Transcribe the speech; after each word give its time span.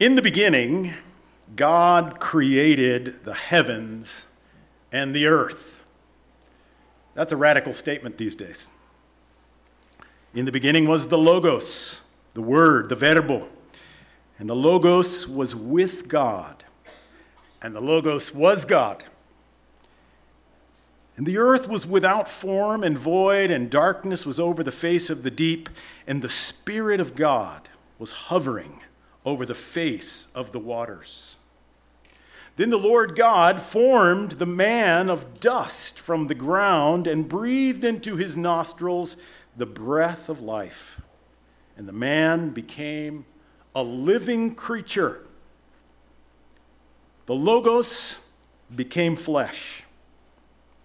In 0.00 0.14
the 0.14 0.22
beginning, 0.22 0.94
God 1.54 2.20
created 2.20 3.22
the 3.26 3.34
heavens 3.34 4.30
and 4.90 5.14
the 5.14 5.26
earth. 5.26 5.84
That's 7.12 7.32
a 7.32 7.36
radical 7.36 7.74
statement 7.74 8.16
these 8.16 8.34
days. 8.34 8.70
In 10.32 10.46
the 10.46 10.52
beginning 10.52 10.88
was 10.88 11.08
the 11.08 11.18
Logos, 11.18 12.08
the 12.32 12.40
Word, 12.40 12.88
the 12.88 12.96
Verbo. 12.96 13.50
And 14.38 14.48
the 14.48 14.56
Logos 14.56 15.28
was 15.28 15.54
with 15.54 16.08
God. 16.08 16.64
And 17.60 17.76
the 17.76 17.82
Logos 17.82 18.34
was 18.34 18.64
God. 18.64 19.04
And 21.18 21.26
the 21.26 21.36
earth 21.36 21.68
was 21.68 21.86
without 21.86 22.26
form 22.26 22.82
and 22.82 22.96
void, 22.96 23.50
and 23.50 23.68
darkness 23.68 24.24
was 24.24 24.40
over 24.40 24.64
the 24.64 24.72
face 24.72 25.10
of 25.10 25.24
the 25.24 25.30
deep, 25.30 25.68
and 26.06 26.22
the 26.22 26.30
Spirit 26.30 27.00
of 27.00 27.14
God 27.14 27.68
was 27.98 28.12
hovering 28.12 28.80
over 29.24 29.44
the 29.44 29.54
face 29.54 30.32
of 30.34 30.52
the 30.52 30.58
waters. 30.58 31.36
Then 32.56 32.70
the 32.70 32.78
Lord 32.78 33.14
God 33.16 33.60
formed 33.60 34.32
the 34.32 34.46
man 34.46 35.08
of 35.08 35.40
dust 35.40 35.98
from 35.98 36.26
the 36.26 36.34
ground 36.34 37.06
and 37.06 37.28
breathed 37.28 37.84
into 37.84 38.16
his 38.16 38.36
nostrils 38.36 39.16
the 39.56 39.66
breath 39.66 40.28
of 40.28 40.42
life. 40.42 41.00
And 41.76 41.88
the 41.88 41.92
man 41.92 42.50
became 42.50 43.24
a 43.74 43.82
living 43.82 44.54
creature. 44.54 45.26
The 47.26 47.34
Logos 47.34 48.28
became 48.74 49.16
flesh 49.16 49.84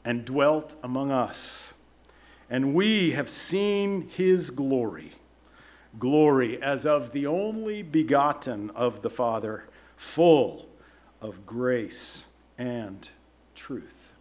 and 0.06 0.24
dwelt 0.24 0.76
among 0.84 1.12
us. 1.12 1.74
And 2.50 2.74
we 2.74 3.12
have 3.12 3.30
seen 3.30 4.08
his 4.10 4.52
glory 4.52 5.14
glory 6.00 6.62
as 6.62 6.86
of 6.86 7.12
the 7.12 7.26
only 7.26 7.82
begotten 7.82 8.70
of 8.72 9.02
the 9.02 9.10
Father, 9.10 9.66
full 9.96 10.68
of 11.22 11.46
grace 11.46 12.28
and 12.58 13.10
truth. 13.56 14.16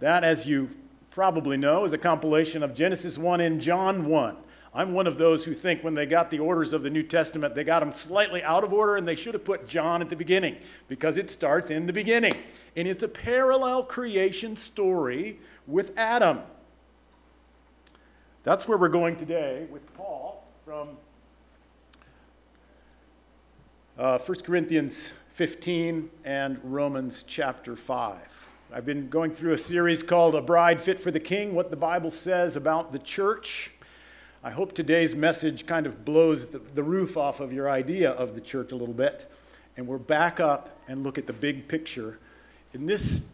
That, 0.00 0.24
as 0.24 0.46
you 0.46 0.70
probably 1.10 1.56
know, 1.56 1.84
is 1.84 1.92
a 1.92 1.98
compilation 1.98 2.62
of 2.62 2.74
Genesis 2.74 3.18
1 3.18 3.40
and 3.40 3.60
John 3.60 4.06
1. 4.06 4.36
I'm 4.72 4.92
one 4.92 5.08
of 5.08 5.18
those 5.18 5.44
who 5.44 5.52
think 5.52 5.82
when 5.82 5.94
they 5.94 6.06
got 6.06 6.30
the 6.30 6.38
orders 6.38 6.72
of 6.72 6.82
the 6.82 6.90
New 6.90 7.02
Testament, 7.02 7.56
they 7.56 7.64
got 7.64 7.80
them 7.80 7.92
slightly 7.92 8.42
out 8.44 8.62
of 8.62 8.72
order 8.72 8.96
and 8.96 9.06
they 9.06 9.16
should 9.16 9.34
have 9.34 9.44
put 9.44 9.66
John 9.66 10.00
at 10.00 10.08
the 10.08 10.16
beginning 10.16 10.56
because 10.86 11.16
it 11.16 11.28
starts 11.28 11.72
in 11.72 11.86
the 11.86 11.92
beginning. 11.92 12.34
And 12.76 12.86
it's 12.86 13.02
a 13.02 13.08
parallel 13.08 13.82
creation 13.82 14.54
story 14.54 15.40
with 15.66 15.98
Adam. 15.98 16.42
That's 18.44 18.68
where 18.68 18.78
we're 18.78 18.88
going 18.88 19.16
today 19.16 19.66
with 19.70 19.92
Paul 19.94 20.29
from 20.70 20.90
uh, 23.98 24.16
1 24.18 24.38
Corinthians 24.42 25.12
15 25.32 26.08
and 26.24 26.60
Romans 26.62 27.24
chapter 27.26 27.74
5. 27.74 28.48
I've 28.72 28.86
been 28.86 29.08
going 29.08 29.32
through 29.32 29.52
a 29.52 29.58
series 29.58 30.04
called 30.04 30.36
A 30.36 30.40
Bride 30.40 30.80
Fit 30.80 31.00
for 31.00 31.10
the 31.10 31.18
King 31.18 31.56
What 31.56 31.70
the 31.70 31.76
Bible 31.76 32.12
Says 32.12 32.54
About 32.54 32.92
the 32.92 33.00
Church. 33.00 33.72
I 34.44 34.52
hope 34.52 34.72
today's 34.72 35.16
message 35.16 35.66
kind 35.66 35.86
of 35.86 36.04
blows 36.04 36.46
the, 36.46 36.60
the 36.60 36.84
roof 36.84 37.16
off 37.16 37.40
of 37.40 37.52
your 37.52 37.68
idea 37.68 38.12
of 38.12 38.36
the 38.36 38.40
church 38.40 38.70
a 38.70 38.76
little 38.76 38.94
bit. 38.94 39.28
And 39.76 39.88
we're 39.88 39.98
back 39.98 40.38
up 40.38 40.78
and 40.86 41.02
look 41.02 41.18
at 41.18 41.26
the 41.26 41.32
big 41.32 41.66
picture. 41.66 42.20
In 42.74 42.86
this 42.86 43.28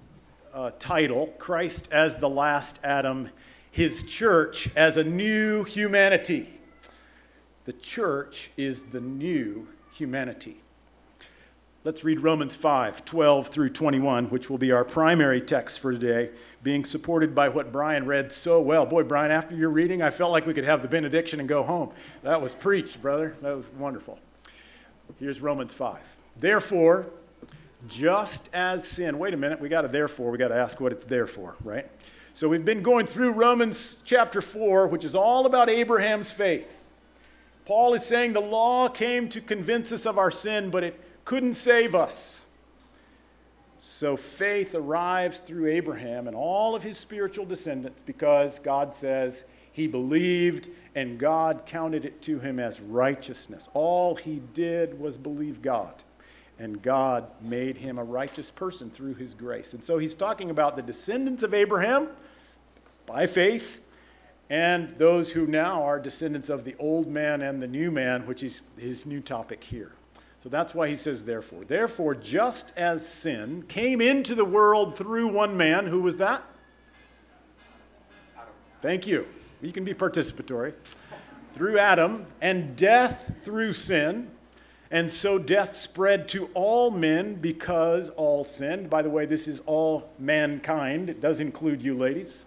uh, 0.54 0.70
title, 0.78 1.34
Christ 1.38 1.92
as 1.92 2.16
the 2.16 2.30
last 2.30 2.80
Adam, 2.82 3.28
his 3.70 4.04
church 4.04 4.70
as 4.74 4.96
a 4.96 5.04
new 5.04 5.64
humanity. 5.64 6.55
The 7.66 7.72
church 7.72 8.50
is 8.56 8.84
the 8.84 9.00
new 9.00 9.66
humanity. 9.92 10.58
Let's 11.82 12.04
read 12.04 12.20
Romans 12.20 12.54
5 12.54 13.04
12 13.04 13.48
through 13.48 13.70
21, 13.70 14.26
which 14.26 14.48
will 14.48 14.58
be 14.58 14.70
our 14.70 14.84
primary 14.84 15.40
text 15.40 15.80
for 15.80 15.92
today, 15.92 16.30
being 16.62 16.84
supported 16.84 17.34
by 17.34 17.48
what 17.48 17.72
Brian 17.72 18.06
read 18.06 18.30
so 18.30 18.60
well. 18.60 18.86
Boy, 18.86 19.02
Brian, 19.02 19.32
after 19.32 19.56
your 19.56 19.70
reading, 19.70 20.00
I 20.00 20.10
felt 20.10 20.30
like 20.30 20.46
we 20.46 20.54
could 20.54 20.64
have 20.64 20.80
the 20.80 20.88
benediction 20.88 21.40
and 21.40 21.48
go 21.48 21.64
home. 21.64 21.90
That 22.22 22.40
was 22.40 22.54
preached, 22.54 23.02
brother. 23.02 23.36
That 23.42 23.56
was 23.56 23.68
wonderful. 23.70 24.20
Here's 25.18 25.40
Romans 25.40 25.74
5. 25.74 26.16
Therefore, 26.38 27.08
just 27.88 28.48
as 28.52 28.86
sin, 28.86 29.18
wait 29.18 29.34
a 29.34 29.36
minute, 29.36 29.60
we 29.60 29.68
got 29.68 29.82
to 29.82 29.88
therefore, 29.88 30.30
we 30.30 30.38
got 30.38 30.48
to 30.48 30.56
ask 30.56 30.80
what 30.80 30.92
it's 30.92 31.04
there 31.04 31.26
for, 31.26 31.56
right? 31.64 31.90
So 32.32 32.48
we've 32.48 32.64
been 32.64 32.82
going 32.82 33.06
through 33.06 33.32
Romans 33.32 33.98
chapter 34.04 34.40
4, 34.40 34.86
which 34.86 35.04
is 35.04 35.16
all 35.16 35.46
about 35.46 35.68
Abraham's 35.68 36.30
faith. 36.30 36.84
Paul 37.66 37.94
is 37.94 38.04
saying 38.04 38.32
the 38.32 38.40
law 38.40 38.88
came 38.88 39.28
to 39.30 39.40
convince 39.40 39.92
us 39.92 40.06
of 40.06 40.18
our 40.18 40.30
sin, 40.30 40.70
but 40.70 40.84
it 40.84 40.98
couldn't 41.24 41.54
save 41.54 41.94
us. 41.94 42.46
So 43.78 44.16
faith 44.16 44.74
arrives 44.74 45.40
through 45.40 45.66
Abraham 45.66 46.28
and 46.28 46.36
all 46.36 46.74
of 46.74 46.84
his 46.84 46.96
spiritual 46.96 47.44
descendants 47.44 48.02
because 48.02 48.60
God 48.60 48.94
says 48.94 49.44
he 49.72 49.88
believed 49.88 50.70
and 50.94 51.18
God 51.18 51.62
counted 51.66 52.04
it 52.04 52.22
to 52.22 52.38
him 52.38 52.60
as 52.60 52.80
righteousness. 52.80 53.68
All 53.74 54.14
he 54.14 54.40
did 54.54 54.98
was 54.98 55.18
believe 55.18 55.60
God, 55.60 56.04
and 56.58 56.80
God 56.80 57.28
made 57.42 57.76
him 57.76 57.98
a 57.98 58.04
righteous 58.04 58.50
person 58.50 58.90
through 58.90 59.14
his 59.14 59.34
grace. 59.34 59.74
And 59.74 59.84
so 59.84 59.98
he's 59.98 60.14
talking 60.14 60.50
about 60.50 60.76
the 60.76 60.82
descendants 60.82 61.42
of 61.42 61.52
Abraham 61.52 62.08
by 63.06 63.26
faith 63.26 63.82
and 64.48 64.90
those 64.90 65.30
who 65.32 65.46
now 65.46 65.82
are 65.82 65.98
descendants 65.98 66.48
of 66.48 66.64
the 66.64 66.76
old 66.78 67.08
man 67.08 67.42
and 67.42 67.62
the 67.62 67.66
new 67.66 67.90
man, 67.90 68.26
which 68.26 68.42
is 68.42 68.62
his 68.78 69.04
new 69.04 69.20
topic 69.20 69.64
here. 69.64 69.92
So 70.40 70.48
that's 70.48 70.74
why 70.74 70.88
he 70.88 70.94
says, 70.94 71.24
therefore. 71.24 71.64
Therefore, 71.64 72.14
just 72.14 72.72
as 72.76 73.08
sin 73.08 73.64
came 73.66 74.00
into 74.00 74.36
the 74.36 74.44
world 74.44 74.96
through 74.96 75.28
one 75.28 75.56
man, 75.56 75.86
who 75.86 76.00
was 76.00 76.18
that? 76.18 76.42
Adam. 78.36 78.52
Thank 78.80 79.06
you. 79.08 79.26
You 79.60 79.72
can 79.72 79.84
be 79.84 79.94
participatory. 79.94 80.74
through 81.56 81.78
Adam, 81.78 82.26
and 82.42 82.76
death 82.76 83.32
through 83.40 83.72
sin. 83.72 84.30
And 84.90 85.10
so 85.10 85.38
death 85.38 85.74
spread 85.74 86.28
to 86.28 86.50
all 86.52 86.90
men 86.90 87.36
because 87.36 88.10
all 88.10 88.44
sinned. 88.44 88.90
By 88.90 89.00
the 89.00 89.08
way, 89.08 89.24
this 89.24 89.48
is 89.48 89.60
all 89.64 90.10
mankind. 90.18 91.08
It 91.08 91.22
does 91.22 91.40
include 91.40 91.80
you, 91.80 91.94
ladies. 91.94 92.44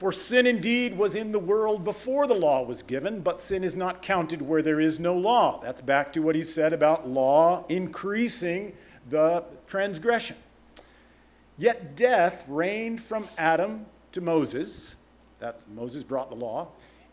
For 0.00 0.12
sin 0.12 0.46
indeed 0.46 0.96
was 0.96 1.14
in 1.14 1.30
the 1.30 1.38
world 1.38 1.84
before 1.84 2.26
the 2.26 2.32
law 2.32 2.62
was 2.62 2.82
given, 2.82 3.20
but 3.20 3.42
sin 3.42 3.62
is 3.62 3.76
not 3.76 4.00
counted 4.00 4.40
where 4.40 4.62
there 4.62 4.80
is 4.80 4.98
no 4.98 5.14
law. 5.14 5.60
That's 5.60 5.82
back 5.82 6.10
to 6.14 6.20
what 6.20 6.34
he 6.34 6.40
said 6.40 6.72
about 6.72 7.06
law 7.06 7.66
increasing 7.68 8.72
the 9.10 9.44
transgression. 9.66 10.36
Yet 11.58 11.96
death 11.96 12.46
reigned 12.48 13.02
from 13.02 13.28
Adam 13.36 13.84
to 14.12 14.22
Moses. 14.22 14.96
That 15.38 15.68
Moses 15.68 16.02
brought 16.02 16.30
the 16.30 16.36
law, 16.36 16.68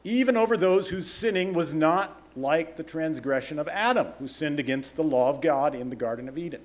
even 0.05 0.37
over 0.37 0.55
those 0.55 0.87
whose 0.87 1.11
sinning 1.11 1.51
was 1.51 1.73
not 1.73 2.21
like 2.37 2.77
the 2.77 2.83
transgression 2.83 3.59
of 3.59 3.67
Adam, 3.67 4.13
who 4.17 4.29
sinned 4.29 4.61
against 4.61 4.95
the 4.95 5.03
law 5.03 5.29
of 5.29 5.41
God 5.41 5.75
in 5.75 5.89
the 5.89 5.97
Garden 5.97 6.29
of 6.29 6.37
Eden, 6.37 6.61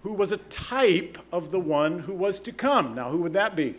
who 0.00 0.14
was 0.14 0.32
a 0.32 0.38
type 0.38 1.16
of 1.30 1.52
the 1.52 1.60
one 1.60 2.00
who 2.00 2.12
was 2.12 2.40
to 2.40 2.50
come. 2.50 2.96
Now, 2.96 3.10
who 3.10 3.18
would 3.18 3.34
that 3.34 3.54
be? 3.54 3.76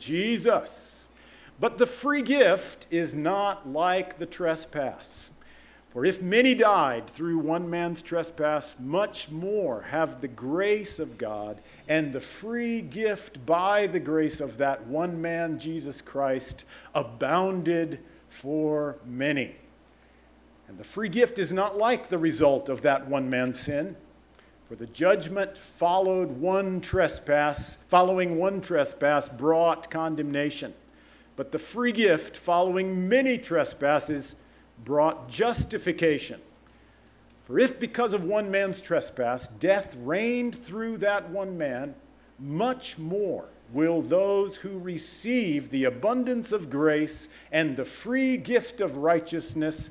Jesus. 0.00 1.08
But 1.60 1.78
the 1.78 1.86
free 1.86 2.22
gift 2.22 2.86
is 2.90 3.14
not 3.14 3.68
like 3.68 4.18
the 4.18 4.26
trespass. 4.26 5.30
For 5.90 6.04
if 6.04 6.22
many 6.22 6.54
died 6.54 7.08
through 7.08 7.38
one 7.38 7.68
man's 7.68 8.00
trespass, 8.00 8.78
much 8.78 9.30
more 9.30 9.82
have 9.82 10.20
the 10.20 10.28
grace 10.28 10.98
of 11.00 11.18
God 11.18 11.60
and 11.88 12.12
the 12.12 12.20
free 12.20 12.80
gift 12.80 13.44
by 13.44 13.88
the 13.88 13.98
grace 13.98 14.40
of 14.40 14.58
that 14.58 14.86
one 14.86 15.20
man, 15.20 15.58
Jesus 15.58 16.00
Christ, 16.00 16.64
abounded 16.94 17.98
for 18.28 18.98
many. 19.04 19.56
And 20.68 20.78
the 20.78 20.84
free 20.84 21.08
gift 21.08 21.40
is 21.40 21.52
not 21.52 21.76
like 21.76 22.08
the 22.08 22.18
result 22.18 22.68
of 22.68 22.82
that 22.82 23.08
one 23.08 23.28
man's 23.28 23.58
sin. 23.58 23.96
For 24.70 24.76
the 24.76 24.86
judgment 24.86 25.58
followed 25.58 26.30
one 26.30 26.80
trespass, 26.80 27.74
following 27.88 28.38
one 28.38 28.60
trespass 28.60 29.28
brought 29.28 29.90
condemnation. 29.90 30.74
But 31.34 31.50
the 31.50 31.58
free 31.58 31.90
gift 31.90 32.36
following 32.36 33.08
many 33.08 33.36
trespasses 33.36 34.36
brought 34.84 35.28
justification. 35.28 36.40
For 37.46 37.58
if 37.58 37.80
because 37.80 38.14
of 38.14 38.22
one 38.22 38.48
man's 38.52 38.80
trespass 38.80 39.48
death 39.48 39.96
reigned 39.98 40.54
through 40.54 40.98
that 40.98 41.28
one 41.30 41.58
man, 41.58 41.96
much 42.38 42.96
more 42.96 43.48
will 43.72 44.02
those 44.02 44.54
who 44.54 44.78
receive 44.78 45.70
the 45.70 45.82
abundance 45.82 46.52
of 46.52 46.70
grace 46.70 47.26
and 47.50 47.76
the 47.76 47.84
free 47.84 48.36
gift 48.36 48.80
of 48.80 48.98
righteousness 48.98 49.90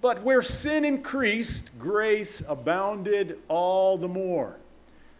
But 0.00 0.22
where 0.22 0.42
sin 0.42 0.84
increased, 0.84 1.78
grace 1.78 2.42
abounded 2.48 3.38
all 3.48 3.98
the 3.98 4.08
more. 4.08 4.56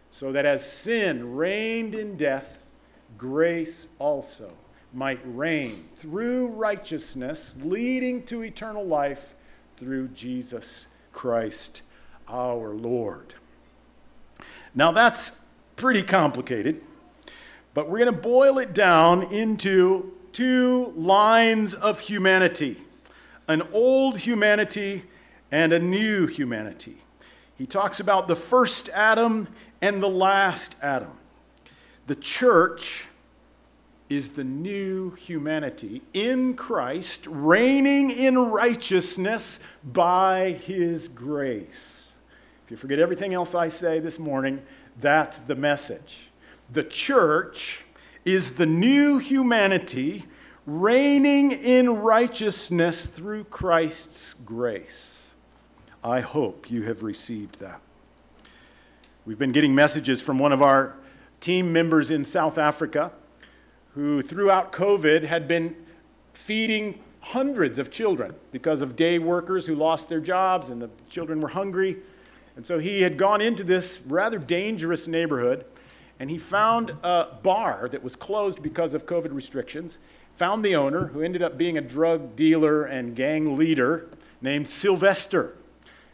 So 0.09 0.31
that 0.31 0.45
as 0.45 0.69
sin 0.69 1.35
reigned 1.35 1.95
in 1.95 2.17
death, 2.17 2.65
grace 3.17 3.87
also 3.99 4.51
might 4.93 5.19
reign 5.23 5.87
through 5.95 6.47
righteousness, 6.47 7.55
leading 7.63 8.23
to 8.23 8.41
eternal 8.41 8.85
life 8.85 9.35
through 9.77 10.09
Jesus 10.09 10.87
Christ 11.13 11.81
our 12.27 12.69
Lord. 12.69 13.35
Now 14.75 14.91
that's 14.91 15.45
pretty 15.75 16.03
complicated, 16.03 16.81
but 17.73 17.89
we're 17.89 17.99
going 17.99 18.13
to 18.13 18.21
boil 18.21 18.57
it 18.57 18.73
down 18.73 19.23
into 19.31 20.13
two 20.33 20.93
lines 20.95 21.73
of 21.73 21.99
humanity 22.01 22.77
an 23.51 23.61
old 23.71 24.17
humanity 24.19 25.03
and 25.51 25.73
a 25.73 25.79
new 25.79 26.27
humanity. 26.27 26.97
He 27.57 27.65
talks 27.65 27.99
about 27.99 28.27
the 28.27 28.35
first 28.35 28.89
Adam 28.89 29.47
and 29.81 30.01
the 30.01 30.09
last 30.09 30.75
Adam. 30.81 31.11
The 32.07 32.15
church 32.15 33.07
is 34.09 34.31
the 34.31 34.43
new 34.43 35.11
humanity 35.11 36.01
in 36.13 36.55
Christ, 36.55 37.27
reigning 37.29 38.11
in 38.11 38.37
righteousness 38.37 39.59
by 39.83 40.51
his 40.51 41.07
grace. 41.07 42.13
If 42.65 42.71
you 42.71 42.77
forget 42.77 42.99
everything 42.99 43.33
else 43.33 43.55
I 43.55 43.67
say 43.67 43.99
this 43.99 44.19
morning, 44.19 44.61
that's 44.99 45.39
the 45.39 45.55
message. 45.55 46.29
The 46.71 46.83
church 46.83 47.85
is 48.25 48.55
the 48.55 48.65
new 48.65 49.17
humanity 49.17 50.25
reigning 50.79 51.51
in 51.51 51.97
righteousness 51.97 53.05
through 53.05 53.43
Christ's 53.45 54.33
grace. 54.33 55.33
I 56.01 56.21
hope 56.21 56.71
you 56.71 56.83
have 56.83 57.03
received 57.03 57.59
that. 57.59 57.81
We've 59.25 59.37
been 59.37 59.51
getting 59.51 59.75
messages 59.75 60.21
from 60.21 60.39
one 60.39 60.53
of 60.53 60.61
our 60.61 60.95
team 61.41 61.73
members 61.73 62.09
in 62.09 62.23
South 62.23 62.57
Africa 62.57 63.11
who, 63.95 64.21
throughout 64.21 64.71
COVID, 64.71 65.23
had 65.23 65.45
been 65.45 65.75
feeding 66.31 66.99
hundreds 67.19 67.77
of 67.77 67.91
children 67.91 68.33
because 68.51 68.81
of 68.81 68.95
day 68.95 69.19
workers 69.19 69.65
who 69.65 69.75
lost 69.75 70.07
their 70.07 70.21
jobs 70.21 70.69
and 70.69 70.81
the 70.81 70.89
children 71.09 71.41
were 71.41 71.49
hungry. 71.49 71.97
And 72.55 72.65
so 72.65 72.79
he 72.79 73.01
had 73.01 73.17
gone 73.17 73.41
into 73.41 73.65
this 73.65 73.99
rather 74.07 74.39
dangerous 74.39 75.05
neighborhood 75.05 75.65
and 76.17 76.31
he 76.31 76.37
found 76.37 76.91
a 77.03 77.27
bar 77.43 77.89
that 77.89 78.03
was 78.03 78.15
closed 78.15 78.63
because 78.63 78.95
of 78.95 79.05
COVID 79.05 79.33
restrictions 79.33 79.97
found 80.41 80.65
the 80.65 80.75
owner, 80.75 81.05
who 81.05 81.21
ended 81.21 81.43
up 81.43 81.55
being 81.55 81.77
a 81.77 81.81
drug 81.81 82.35
dealer 82.35 82.83
and 82.83 83.15
gang 83.15 83.55
leader 83.55 84.09
named 84.41 84.67
Sylvester. 84.67 85.55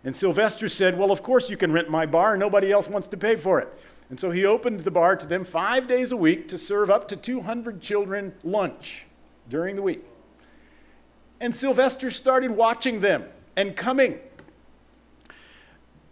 And 0.03 0.13
Sylvester 0.13 0.68
said, 0.68 0.97
Well, 0.97 1.13
of 1.13 1.24
course 1.24 1.50
you 1.50 1.56
can 1.56 1.71
rent 1.71 1.89
my 1.89 2.06
bar. 2.06 2.35
Nobody 2.35 2.69
else 2.69 2.89
wants 2.89 3.07
to 3.07 3.15
pay 3.15 3.38
for 3.38 3.62
it. 3.62 3.69
And 4.09 4.19
so 4.19 4.29
he 4.29 4.44
opened 4.44 4.81
the 4.81 4.91
bar 4.91 5.15
to 5.15 5.25
them 5.25 5.45
five 5.45 5.88
days 5.88 6.12
a 6.12 6.18
week 6.18 6.50
to 6.50 6.57
serve 6.57 6.89
up 6.89 7.07
to 7.07 7.15
200 7.15 7.79
children 7.79 8.33
lunch 8.44 9.06
during 9.47 9.77
the 9.77 9.81
week. 9.81 10.03
And 11.39 11.56
Sylvester 11.56 12.12
started 12.12 12.51
watching 12.51 13.00
them 13.00 13.24
and 13.56 13.77
coming 13.77 14.19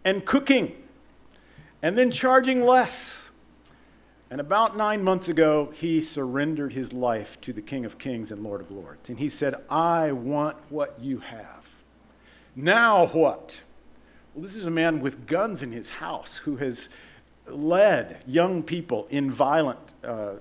and 0.05 0.23
cooking 0.23 0.73
and 1.81 1.97
then 1.97 2.11
charging 2.11 2.61
less 2.61 3.24
and 4.35 4.41
about 4.41 4.75
nine 4.75 5.01
months 5.01 5.29
ago, 5.29 5.71
he 5.73 6.01
surrendered 6.01 6.73
his 6.73 6.91
life 6.91 7.39
to 7.39 7.53
the 7.53 7.61
King 7.61 7.85
of 7.85 7.97
Kings 7.97 8.31
and 8.33 8.43
Lord 8.43 8.59
of 8.59 8.69
Lords. 8.69 9.07
And 9.07 9.17
he 9.17 9.29
said, 9.29 9.55
I 9.69 10.11
want 10.11 10.57
what 10.67 10.99
you 10.99 11.19
have. 11.19 11.75
Now 12.53 13.05
what? 13.07 13.61
Well, 14.33 14.43
this 14.43 14.53
is 14.53 14.67
a 14.67 14.71
man 14.71 14.99
with 14.99 15.25
guns 15.25 15.63
in 15.63 15.71
his 15.71 15.89
house 15.89 16.35
who 16.35 16.57
has 16.57 16.89
led 17.47 18.23
young 18.27 18.61
people 18.61 19.07
in 19.09 19.31
violent 19.31 19.79
uh, 20.03 20.33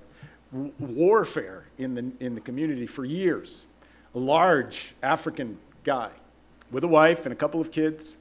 warfare 0.77 1.63
in 1.77 1.95
the, 1.95 2.11
in 2.19 2.35
the 2.35 2.41
community 2.41 2.87
for 2.87 3.05
years. 3.05 3.65
A 4.13 4.19
large 4.19 4.93
African 5.01 5.57
guy 5.85 6.09
with 6.69 6.83
a 6.83 6.89
wife 6.89 7.25
and 7.25 7.31
a 7.31 7.37
couple 7.37 7.61
of 7.61 7.71
kids. 7.71 8.17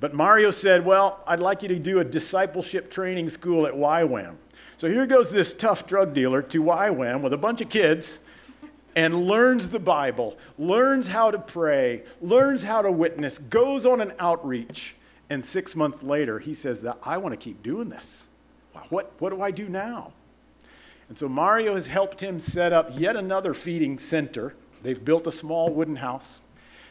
But 0.00 0.14
Mario 0.14 0.50
said, 0.50 0.86
Well, 0.86 1.22
I'd 1.26 1.40
like 1.40 1.60
you 1.60 1.68
to 1.68 1.78
do 1.78 1.98
a 1.98 2.04
discipleship 2.04 2.90
training 2.90 3.28
school 3.28 3.66
at 3.66 3.74
YWAM. 3.74 4.36
So 4.82 4.88
here 4.88 5.06
goes 5.06 5.30
this 5.30 5.54
tough 5.54 5.86
drug 5.86 6.12
dealer 6.12 6.42
to 6.42 6.60
YWAM 6.60 7.22
with 7.22 7.32
a 7.32 7.36
bunch 7.36 7.60
of 7.60 7.68
kids 7.68 8.18
and 8.96 9.28
learns 9.28 9.68
the 9.68 9.78
Bible, 9.78 10.36
learns 10.58 11.06
how 11.06 11.30
to 11.30 11.38
pray, 11.38 12.02
learns 12.20 12.64
how 12.64 12.82
to 12.82 12.90
witness, 12.90 13.38
goes 13.38 13.86
on 13.86 14.00
an 14.00 14.12
outreach. 14.18 14.96
And 15.30 15.44
six 15.44 15.76
months 15.76 16.02
later, 16.02 16.40
he 16.40 16.52
says 16.52 16.82
that 16.82 16.98
I 17.04 17.16
want 17.18 17.32
to 17.32 17.36
keep 17.36 17.62
doing 17.62 17.90
this. 17.90 18.26
What, 18.88 19.12
what 19.20 19.30
do 19.30 19.40
I 19.40 19.52
do 19.52 19.68
now? 19.68 20.14
And 21.08 21.16
so 21.16 21.28
Mario 21.28 21.74
has 21.74 21.86
helped 21.86 22.18
him 22.18 22.40
set 22.40 22.72
up 22.72 22.90
yet 22.92 23.14
another 23.14 23.54
feeding 23.54 24.00
center. 24.00 24.56
They've 24.82 25.04
built 25.04 25.28
a 25.28 25.32
small 25.32 25.72
wooden 25.72 25.94
house. 25.94 26.40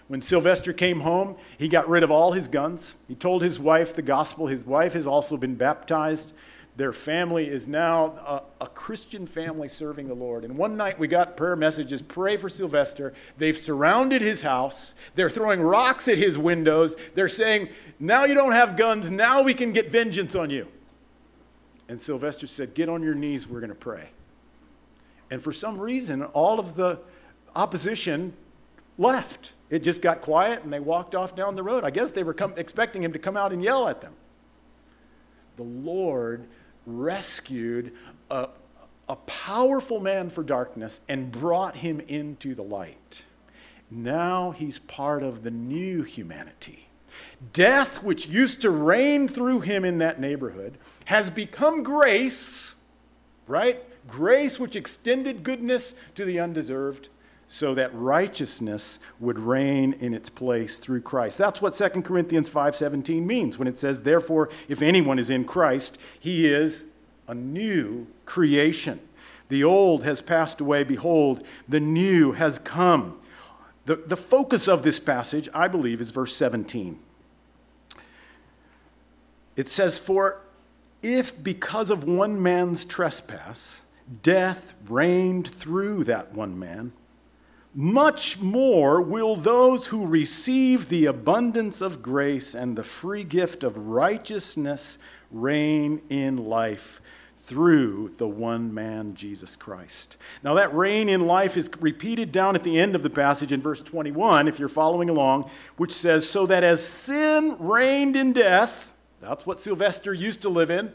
When 0.08 0.22
Sylvester 0.22 0.72
came 0.72 1.02
home, 1.02 1.36
he 1.58 1.68
got 1.68 1.90
rid 1.90 2.04
of 2.04 2.12
all 2.12 2.32
his 2.32 2.48
guns. 2.48 2.96
He 3.10 3.16
told 3.16 3.44
his 3.44 3.60
wife 3.60 3.94
the 3.94 4.02
gospel. 4.02 4.48
His 4.48 4.66
wife 4.66 4.94
has 4.94 5.08
also 5.08 5.36
been 5.36 5.56
baptized. 5.56 6.32
Their 6.78 6.94
family 6.94 7.48
is 7.48 7.68
now 7.68 8.06
a, 8.60 8.64
a, 8.64 8.68
Christian 8.68 9.28
family 9.28 9.68
serving 9.68 10.08
the 10.08 10.14
Lord. 10.14 10.46
And 10.46 10.58
one 10.58 10.78
night 10.78 10.98
we 10.98 11.08
got 11.08 11.36
prayer 11.36 11.58
messages 11.58 12.02
pray 12.02 12.38
for 12.38 12.48
Sylvester. 12.48 13.14
They've 13.38 13.58
surrounded 13.58 14.22
his 14.22 14.42
house. 14.42 14.94
They're 15.16 15.30
throwing 15.30 15.62
rocks 15.62 16.08
at 16.08 16.18
his 16.18 16.38
windows. 16.38 16.96
They're 17.14 17.28
saying, 17.30 17.70
Now 18.00 18.24
you 18.24 18.34
don't 18.34 18.54
have 18.54 18.78
guns. 18.78 19.10
Now 19.10 19.42
we 19.42 19.54
can 19.54 19.74
get 19.74 19.90
vengeance 19.90 20.34
on 20.34 20.50
you. 20.50 20.68
And 21.90 22.00
Sylvester 22.00 22.48
said, 22.48 22.74
Get 22.74 22.88
on 22.88 23.04
your 23.04 23.16
knees. 23.16 23.48
We're 23.48 23.60
going 23.60 23.70
to 23.70 23.76
pray. 23.76 24.10
And 25.30 25.44
for 25.44 25.52
some 25.52 25.78
reason, 25.78 26.24
all 26.24 26.58
of 26.58 26.76
the 26.76 27.00
opposition 27.54 28.34
left. 28.98 29.52
It 29.70 29.84
just 29.84 30.02
got 30.02 30.22
quiet 30.22 30.64
and 30.64 30.72
they 30.72 30.80
walked 30.80 31.16
off 31.16 31.36
down 31.36 31.56
the 31.56 31.64
road. 31.64 31.84
I 31.84 31.90
guess 31.90 32.12
they 32.12 32.24
were 32.24 32.34
come, 32.34 32.54
expecting 32.56 33.04
him 33.04 33.12
to 33.14 33.20
come 33.20 33.36
out 33.36 33.52
and 33.52 33.62
yell 33.62 33.90
at 33.90 34.02
them. 34.02 34.14
The 35.58 35.64
Lord 35.64 36.48
rescued 36.86 37.94
a, 38.30 38.50
a 39.08 39.16
powerful 39.16 40.00
man 40.00 40.30
for 40.30 40.44
darkness 40.44 41.02
and 41.08 41.32
brought 41.32 41.78
him 41.78 42.00
into 42.02 42.56
the 42.56 42.64
light. 42.64 43.24
Now 43.90 44.52
he's 44.52 44.80
part 44.80 45.22
of 45.22 45.44
the 45.44 45.52
new 45.52 46.04
humanity. 46.04 46.88
Death, 47.54 48.02
which 48.04 48.28
used 48.28 48.62
to 48.62 48.70
reign 48.70 49.28
through 49.28 49.62
him 49.62 49.84
in 49.84 49.98
that 49.98 50.20
neighborhood, 50.20 50.78
has 51.06 51.30
become 51.30 51.84
grace, 51.84 52.76
right? 53.48 53.84
Grace 54.08 54.60
which 54.60 54.76
extended 54.76 55.44
goodness 55.44 55.96
to 56.16 56.24
the 56.24 56.40
undeserved 56.40 57.10
so 57.52 57.76
that 57.76 57.94
righteousness 57.94 58.98
would 59.20 59.38
reign 59.38 59.92
in 60.00 60.14
its 60.14 60.30
place 60.30 60.78
through 60.78 61.02
Christ. 61.02 61.38
That's 61.38 61.62
what 61.62 61.74
2 61.74 62.02
Corinthians 62.02 62.50
5:17 62.50 63.26
means 63.26 63.60
when 63.60 63.68
it 63.68 63.78
says 63.78 64.04
therefore 64.04 64.50
if 64.70 64.82
anyone 64.82 65.20
is 65.20 65.30
in 65.30 65.44
Christ 65.44 66.00
he 66.18 66.48
is 66.48 66.86
a 67.28 67.36
new 67.36 68.08
creation. 68.26 69.02
The 69.50 69.66
old 69.66 70.06
has 70.06 70.22
passed 70.22 70.62
away 70.62 70.86
behold 70.86 71.46
the 71.68 71.82
new 71.82 72.32
has 72.32 72.58
come. 72.58 73.20
The, 73.84 73.98
the 73.98 74.16
focus 74.16 74.70
of 74.70 74.84
this 74.84 75.02
passage 75.02 75.50
I 75.54 75.68
believe 75.68 76.00
is 76.00 76.10
verse 76.10 76.34
17. 76.34 76.98
It 79.58 79.68
says 79.68 80.00
for 80.00 80.42
if 81.04 81.44
because 81.44 81.92
of 81.92 82.06
one 82.06 82.42
man's 82.42 82.86
trespass 82.86 83.82
death 84.24 84.74
reigned 84.88 85.50
through 85.50 86.06
that 86.06 86.34
one 86.34 86.58
man 86.58 86.94
much 87.74 88.40
more 88.40 89.02
will 89.02 89.36
those 89.36 89.88
who 89.88 90.06
receive 90.06 90.90
the 90.90 91.06
abundance 91.06 91.82
of 91.82 92.02
grace 92.02 92.54
and 92.54 92.78
the 92.78 92.84
free 92.84 93.24
gift 93.24 93.64
of 93.64 93.78
righteousness 93.78 94.98
reign 95.32 96.02
in 96.10 96.38
life 96.38 97.02
through 97.38 98.10
the 98.18 98.28
one 98.28 98.74
man, 98.74 99.16
Jesus 99.16 99.56
Christ. 99.56 100.16
Now, 100.44 100.54
that 100.56 100.74
reign 100.74 101.10
in 101.10 101.26
life 101.26 101.58
is 101.58 101.70
repeated 101.80 102.32
down 102.32 102.56
at 102.56 102.64
the 102.64 102.80
end 102.80 102.96
of 102.96 103.04
the 103.04 103.10
passage 103.10 103.52
in 103.52 103.62
verse 103.62 103.82
21, 103.82 104.48
if 104.48 104.60
you're 104.60 104.70
following 104.70 105.10
along, 105.10 105.50
which 105.78 105.92
says, 105.92 106.30
So 106.30 106.46
that 106.46 106.64
as 106.64 106.86
sin 106.86 107.56
reigned 107.60 108.16
in 108.16 108.32
death, 108.32 108.94
that's 109.20 109.46
what 109.46 109.60
Sylvester 109.60 110.14
used 110.14 110.42
to 110.44 110.50
live 110.50 110.70
in, 110.70 110.94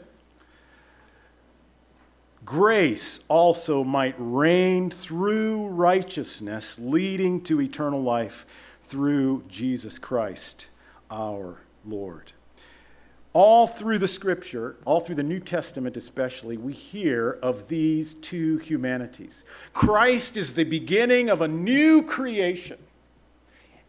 grace 2.47 3.25
also 3.27 3.83
might 3.83 4.15
reign 4.17 4.89
through 4.89 5.67
righteousness, 5.67 6.79
leading 6.79 7.41
to 7.41 7.59
eternal 7.59 8.01
life 8.01 8.45
through 8.79 9.43
Jesus 9.49 9.99
Christ 9.99 10.67
our 11.11 11.59
Lord. 11.85 12.31
All 13.33 13.67
through 13.67 13.97
the 13.97 14.07
scripture, 14.07 14.77
all 14.85 15.01
through 15.01 15.15
the 15.15 15.23
New 15.23 15.41
Testament 15.41 15.97
especially, 15.97 16.55
we 16.55 16.71
hear 16.71 17.37
of 17.43 17.67
these 17.67 18.13
two 18.13 18.57
humanities. 18.59 19.43
Christ 19.73 20.37
is 20.37 20.53
the 20.53 20.63
beginning 20.63 21.29
of 21.29 21.41
a 21.41 21.49
new 21.49 22.01
creation. 22.01 22.77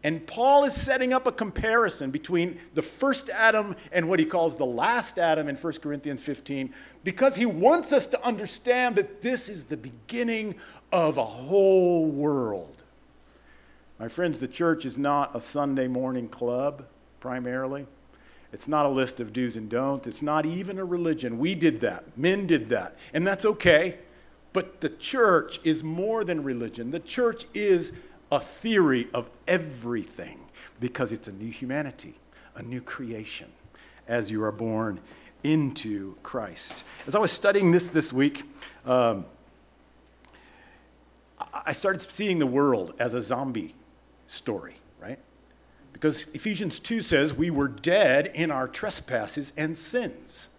And 0.03 0.25
Paul 0.25 0.63
is 0.63 0.73
setting 0.73 1.11
up 1.11 1.27
a 1.27 1.31
comparison 1.31 2.09
between 2.09 2.57
the 2.73 2.81
first 2.81 3.29
Adam 3.29 3.75
and 3.91 4.07
what 4.07 4.19
he 4.19 4.25
calls 4.25 4.55
the 4.55 4.65
last 4.65 5.17
Adam 5.17 5.49
in 5.49 5.57
1 5.57 5.73
Corinthians 5.73 6.23
15 6.23 6.73
because 7.03 7.35
he 7.35 7.45
wants 7.45 7.91
us 7.91 8.07
to 8.07 8.25
understand 8.25 8.95
that 8.95 9.21
this 9.21 9.49
is 9.49 9.65
the 9.65 9.75
beginning 9.75 10.55
of 10.93 11.17
a 11.17 11.25
whole 11.25 12.05
world. 12.05 12.83
My 13.99 14.07
friends, 14.07 14.39
the 14.39 14.47
church 14.47 14.85
is 14.85 14.97
not 14.97 15.35
a 15.35 15.41
Sunday 15.41 15.89
morning 15.89 16.29
club 16.29 16.85
primarily. 17.19 17.85
It's 18.53 18.69
not 18.69 18.85
a 18.85 18.89
list 18.89 19.19
of 19.19 19.33
do's 19.33 19.57
and 19.57 19.69
don'ts. 19.69 20.07
It's 20.07 20.21
not 20.21 20.45
even 20.45 20.79
a 20.79 20.85
religion. 20.85 21.37
We 21.37 21.55
did 21.55 21.81
that. 21.81 22.17
Men 22.17 22.47
did 22.47 22.69
that. 22.69 22.95
And 23.13 23.27
that's 23.27 23.45
okay. 23.45 23.99
But 24.53 24.79
the 24.79 24.89
church 24.89 25.59
is 25.65 25.83
more 25.83 26.23
than 26.23 26.43
religion. 26.43 26.89
The 26.91 26.99
church 26.99 27.45
is 27.53 27.93
a 28.31 28.39
theory 28.39 29.07
of 29.13 29.29
everything 29.47 30.39
because 30.79 31.11
it's 31.11 31.27
a 31.27 31.31
new 31.31 31.51
humanity, 31.51 32.15
a 32.55 32.61
new 32.61 32.81
creation 32.81 33.49
as 34.07 34.31
you 34.31 34.43
are 34.43 34.51
born 34.51 34.99
into 35.43 36.15
Christ. 36.23 36.83
As 37.07 37.15
I 37.15 37.19
was 37.19 37.31
studying 37.31 37.71
this 37.71 37.87
this 37.87 38.11
week, 38.11 38.43
um, 38.85 39.25
I 41.65 41.73
started 41.73 42.01
seeing 42.01 42.39
the 42.39 42.47
world 42.47 42.93
as 42.99 43.13
a 43.13 43.21
zombie 43.21 43.75
story. 44.27 44.75
Right? 45.01 45.19
Because 45.93 46.27
Ephesians 46.33 46.79
2 46.79 47.01
says 47.01 47.33
we 47.33 47.49
were 47.49 47.67
dead 47.67 48.31
in 48.33 48.51
our 48.51 48.67
trespasses 48.67 49.53
and 49.55 49.77
sins. 49.77 50.49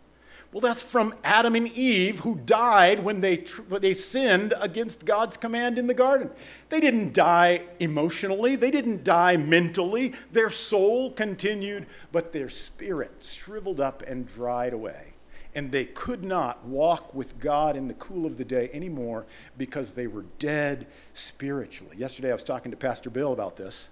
Well, 0.53 0.61
that's 0.61 0.83
from 0.83 1.15
Adam 1.23 1.55
and 1.55 1.69
Eve 1.69 2.21
who 2.21 2.35
died 2.35 3.05
when 3.05 3.21
they, 3.21 3.37
when 3.69 3.83
they 3.83 3.95
sinned 3.95 4.53
against 4.61 5.05
God's 5.05 5.37
command 5.37 5.79
in 5.79 5.87
the 5.87 5.95
garden. 5.95 6.31
They 6.71 6.81
didn't 6.81 7.15
die 7.15 7.67
emotionally, 7.79 8.57
they 8.57 8.73
didn't 8.73 9.05
die 9.05 9.37
mentally. 9.37 10.13
Their 10.33 10.51
soul 10.51 11.13
continued, 11.13 11.87
but 12.11 12.33
their 12.33 12.49
spirit 12.49 13.13
shriveled 13.21 13.79
up 13.79 14.03
and 14.03 14.27
dried 14.27 14.73
away. 14.73 15.15
And 15.55 15.71
they 15.71 15.85
could 15.85 16.25
not 16.25 16.65
walk 16.65 17.15
with 17.15 17.39
God 17.39 17.77
in 17.77 17.87
the 17.87 17.95
cool 17.95 18.27
of 18.27 18.37
the 18.37 18.45
day 18.45 18.71
anymore 18.73 19.27
because 19.57 19.93
they 19.93 20.07
were 20.07 20.25
dead 20.39 20.87
spiritually. 21.13 21.97
Yesterday 21.97 22.31
I 22.31 22.35
was 22.35 22.45
talking 22.45 22.71
to 22.71 22.77
Pastor 22.77 23.11
Bill 23.11 23.33
about 23.33 23.57
this. 23.57 23.89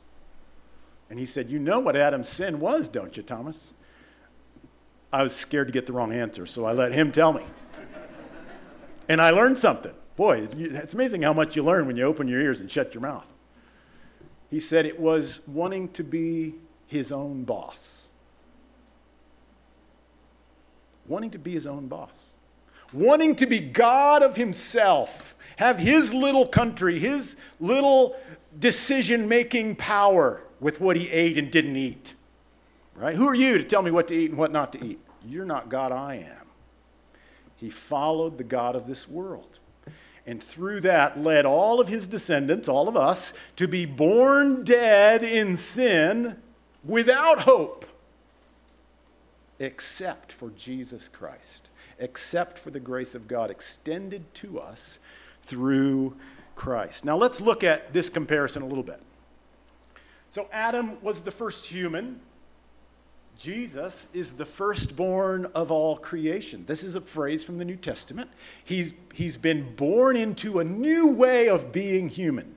And 1.10 1.18
he 1.18 1.24
said, 1.24 1.50
You 1.50 1.58
know 1.58 1.80
what 1.80 1.96
Adam's 1.96 2.28
sin 2.28 2.60
was, 2.60 2.88
don't 2.88 3.16
you, 3.16 3.22
Thomas? 3.22 3.72
I 5.12 5.22
was 5.22 5.34
scared 5.34 5.68
to 5.68 5.72
get 5.72 5.86
the 5.86 5.92
wrong 5.92 6.12
answer, 6.12 6.46
so 6.46 6.64
I 6.64 6.72
let 6.72 6.92
him 6.92 7.12
tell 7.12 7.32
me. 7.32 7.42
and 9.08 9.20
I 9.22 9.30
learned 9.30 9.58
something. 9.58 9.94
Boy, 10.16 10.48
it's 10.56 10.94
amazing 10.94 11.22
how 11.22 11.32
much 11.32 11.56
you 11.56 11.62
learn 11.62 11.86
when 11.86 11.96
you 11.96 12.04
open 12.04 12.28
your 12.28 12.40
ears 12.40 12.60
and 12.60 12.70
shut 12.70 12.94
your 12.94 13.00
mouth. 13.00 13.26
He 14.50 14.60
said 14.60 14.84
it 14.84 14.98
was 14.98 15.46
wanting 15.46 15.88
to 15.90 16.02
be 16.02 16.54
his 16.86 17.12
own 17.12 17.44
boss. 17.44 18.08
Wanting 21.06 21.30
to 21.30 21.38
be 21.38 21.52
his 21.52 21.66
own 21.66 21.86
boss. 21.86 22.32
Wanting 22.92 23.36
to 23.36 23.46
be 23.46 23.60
God 23.60 24.22
of 24.22 24.36
himself, 24.36 25.36
have 25.56 25.78
his 25.78 26.12
little 26.12 26.46
country, 26.46 26.98
his 26.98 27.36
little 27.60 28.16
decision 28.58 29.28
making 29.28 29.76
power 29.76 30.42
with 30.60 30.80
what 30.80 30.96
he 30.96 31.08
ate 31.10 31.38
and 31.38 31.50
didn't 31.50 31.76
eat. 31.76 32.14
Right? 32.98 33.14
Who 33.14 33.28
are 33.28 33.34
you 33.34 33.58
to 33.58 33.64
tell 33.64 33.82
me 33.82 33.92
what 33.92 34.08
to 34.08 34.14
eat 34.14 34.30
and 34.30 34.38
what 34.38 34.50
not 34.50 34.72
to 34.72 34.84
eat? 34.84 34.98
You're 35.24 35.44
not 35.44 35.68
God, 35.68 35.92
I 35.92 36.16
am. 36.16 36.46
He 37.56 37.70
followed 37.70 38.38
the 38.38 38.44
God 38.44 38.74
of 38.74 38.86
this 38.86 39.08
world. 39.08 39.60
And 40.26 40.42
through 40.42 40.80
that, 40.80 41.22
led 41.22 41.46
all 41.46 41.80
of 41.80 41.88
his 41.88 42.06
descendants, 42.06 42.68
all 42.68 42.88
of 42.88 42.96
us, 42.96 43.32
to 43.56 43.66
be 43.66 43.86
born 43.86 44.64
dead 44.64 45.22
in 45.22 45.56
sin 45.56 46.36
without 46.84 47.40
hope, 47.40 47.86
except 49.58 50.32
for 50.32 50.50
Jesus 50.50 51.08
Christ, 51.08 51.70
except 51.98 52.58
for 52.58 52.70
the 52.70 52.80
grace 52.80 53.14
of 53.14 53.26
God 53.26 53.50
extended 53.50 54.34
to 54.34 54.60
us 54.60 54.98
through 55.40 56.16
Christ. 56.56 57.04
Now, 57.04 57.16
let's 57.16 57.40
look 57.40 57.64
at 57.64 57.92
this 57.92 58.10
comparison 58.10 58.62
a 58.62 58.66
little 58.66 58.84
bit. 58.84 59.00
So 60.30 60.48
Adam 60.52 61.00
was 61.02 61.22
the 61.22 61.30
first 61.30 61.66
human. 61.66 62.20
Jesus 63.38 64.08
is 64.12 64.32
the 64.32 64.44
firstborn 64.44 65.46
of 65.54 65.70
all 65.70 65.96
creation. 65.96 66.64
This 66.66 66.82
is 66.82 66.96
a 66.96 67.00
phrase 67.00 67.44
from 67.44 67.58
the 67.58 67.64
New 67.64 67.76
Testament. 67.76 68.28
He's, 68.64 68.94
he's 69.14 69.36
been 69.36 69.76
born 69.76 70.16
into 70.16 70.58
a 70.58 70.64
new 70.64 71.06
way 71.06 71.48
of 71.48 71.70
being 71.70 72.08
human. 72.08 72.56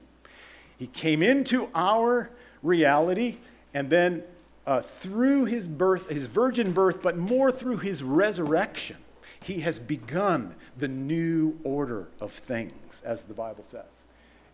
He 0.80 0.88
came 0.88 1.22
into 1.22 1.70
our 1.76 2.32
reality, 2.64 3.38
and 3.76 3.92
then 3.92 4.24
uh, 4.66 4.82
through 4.82 5.46
his 5.46 5.68
birth, 5.68 6.10
his 6.10 6.26
virgin 6.26 6.72
birth, 6.72 7.04
but 7.04 7.16
more 7.16 7.52
through 7.52 7.78
his 7.78 8.02
resurrection, 8.02 8.98
he 9.44 9.60
has 9.60 9.78
begun 9.78 10.56
the 10.78 10.88
new 10.88 11.60
order 11.64 12.08
of 12.20 12.32
things, 12.32 13.04
as 13.06 13.24
the 13.26 13.36
Bible 13.36 13.66
says. 13.70 13.86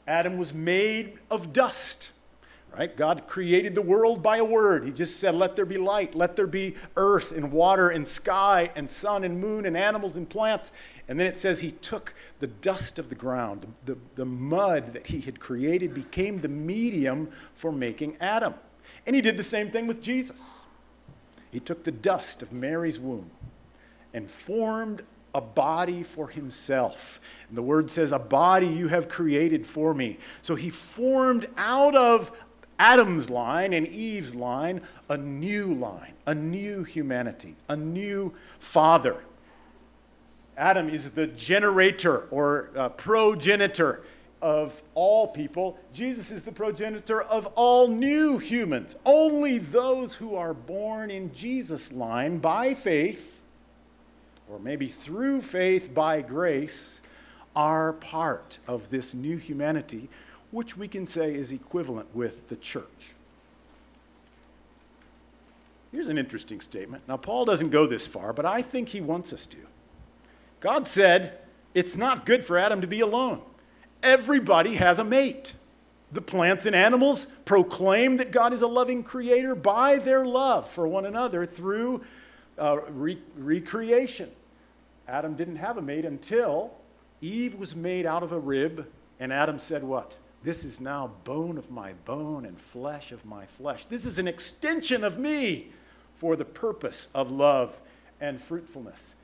Adam 0.05 0.37
was 0.37 0.53
made 0.53 1.19
of 1.31 1.53
dust. 1.53 2.11
Right? 2.77 2.95
God 2.95 3.25
created 3.25 3.73
the 3.73 3.81
world 3.81 4.21
by 4.21 4.37
a 4.37 4.45
word. 4.45 4.85
He 4.85 4.91
just 4.91 5.19
said, 5.19 5.33
Let 5.33 5.55
there 5.55 5.65
be 5.65 5.77
light, 5.77 6.13
let 6.13 6.35
there 6.35 6.45
be 6.45 6.75
earth 6.95 7.31
and 7.31 7.51
water 7.51 7.89
and 7.89 8.07
sky 8.07 8.69
and 8.75 8.89
sun 8.89 9.23
and 9.23 9.41
moon 9.41 9.65
and 9.65 9.75
animals 9.75 10.15
and 10.15 10.29
plants. 10.29 10.71
And 11.07 11.19
then 11.19 11.25
it 11.25 11.39
says 11.39 11.61
he 11.61 11.71
took 11.71 12.13
the 12.39 12.47
dust 12.47 12.99
of 12.99 13.09
the 13.09 13.15
ground, 13.15 13.65
the, 13.85 13.93
the, 13.93 13.99
the 14.15 14.25
mud 14.25 14.93
that 14.93 15.07
he 15.07 15.21
had 15.21 15.39
created 15.39 15.93
became 15.95 16.39
the 16.39 16.49
medium 16.49 17.31
for 17.55 17.71
making 17.71 18.17
Adam. 18.19 18.53
And 19.07 19.15
he 19.15 19.21
did 19.23 19.37
the 19.37 19.43
same 19.43 19.71
thing 19.71 19.87
with 19.87 20.01
Jesus. 20.01 20.59
He 21.49 21.59
took 21.59 21.83
the 21.83 21.91
dust 21.91 22.43
of 22.43 22.51
Mary's 22.51 22.99
womb 22.99 23.31
and 24.13 24.29
formed 24.29 25.01
a 25.33 25.41
body 25.41 26.03
for 26.03 26.27
himself. 26.27 27.21
And 27.47 27.57
the 27.57 27.61
word 27.61 27.91
says, 27.91 28.11
A 28.11 28.19
body 28.19 28.67
you 28.67 28.87
have 28.87 29.07
created 29.07 29.65
for 29.65 29.93
me. 29.93 30.17
So 30.41 30.55
he 30.55 30.69
formed 30.69 31.47
out 31.57 31.95
of 31.95 32.31
Adam's 32.79 33.29
line 33.29 33.73
and 33.73 33.87
Eve's 33.87 34.35
line, 34.35 34.81
a 35.09 35.17
new 35.17 35.73
line, 35.73 36.13
a 36.25 36.35
new 36.35 36.83
humanity, 36.83 37.55
a 37.67 37.75
new 37.75 38.33
father. 38.59 39.17
Adam 40.57 40.89
is 40.89 41.11
the 41.11 41.27
generator 41.27 42.27
or 42.31 42.69
uh, 42.75 42.89
progenitor 42.89 44.03
of 44.41 44.81
all 44.93 45.27
people. 45.27 45.77
Jesus 45.93 46.31
is 46.31 46.43
the 46.43 46.51
progenitor 46.51 47.21
of 47.21 47.47
all 47.55 47.87
new 47.87 48.37
humans. 48.37 48.95
Only 49.05 49.57
those 49.57 50.15
who 50.15 50.35
are 50.35 50.53
born 50.53 51.09
in 51.09 51.33
Jesus' 51.33 51.91
line 51.91 52.37
by 52.37 52.73
faith, 52.73 53.41
or 54.49 54.59
maybe 54.59 54.87
through 54.87 55.41
faith 55.41 55.93
by 55.93 56.21
grace, 56.21 57.01
are 57.55 57.93
part 57.93 58.59
of 58.67 58.89
this 58.89 59.15
new 59.15 59.37
humanity 59.37 60.09
which 60.51 60.77
we 60.77 60.87
can 60.87 61.05
say 61.05 61.33
is 61.35 61.51
equivalent 61.51 62.15
with 62.15 62.47
the 62.49 62.55
church. 62.55 63.13
Here's 65.91 66.09
an 66.09 66.17
interesting 66.17 66.61
statement. 66.61 67.03
Now, 67.07 67.17
Paul 67.17 67.45
doesn't 67.45 67.69
go 67.69 67.87
this 67.87 68.07
far, 68.07 68.33
but 68.33 68.45
I 68.45 68.61
think 68.61 68.89
he 68.89 69.01
wants 69.01 69.33
us 69.33 69.45
to. 69.47 69.57
God 70.59 70.87
said, 70.87 71.39
It's 71.73 71.95
not 71.95 72.25
good 72.25 72.43
for 72.43 72.57
Adam 72.57 72.81
to 72.81 72.87
be 72.87 72.99
alone. 72.99 73.41
Everybody 74.03 74.75
has 74.75 74.99
a 74.99 75.03
mate. 75.03 75.53
The 76.11 76.21
plants 76.21 76.65
and 76.65 76.75
animals 76.75 77.27
proclaim 77.45 78.17
that 78.17 78.31
God 78.31 78.53
is 78.53 78.61
a 78.61 78.67
loving 78.67 79.03
creator 79.03 79.55
by 79.55 79.97
their 79.97 80.25
love 80.25 80.69
for 80.69 80.87
one 80.87 81.05
another 81.05 81.45
through 81.45 82.01
uh, 82.57 82.79
re- 82.89 83.21
recreation. 83.35 84.31
Adam 85.07 85.35
didn't 85.35 85.57
have 85.57 85.77
a 85.77 85.81
mate 85.81 86.05
until 86.05 86.73
Eve 87.21 87.55
was 87.55 87.75
made 87.75 88.05
out 88.05 88.23
of 88.23 88.31
a 88.31 88.39
rib, 88.39 88.87
and 89.19 89.33
Adam 89.33 89.59
said, 89.59 89.83
What? 89.83 90.17
This 90.47 90.63
is 90.63 90.79
now 90.79 91.11
bone 91.25 91.57
of 91.57 91.69
my 91.69 91.91
bone 92.05 92.45
and 92.45 92.57
flesh 92.57 93.11
of 93.11 93.25
my 93.25 93.45
flesh. 93.45 93.85
This 93.85 94.05
is 94.05 94.17
an 94.17 94.29
extension 94.29 95.03
of 95.03 95.19
me 95.19 95.73
for 96.15 96.37
the 96.37 96.45
purpose 96.45 97.09
of 97.13 97.29
love 97.29 97.77
and 98.21 98.39
fruitfulness. 98.39 99.15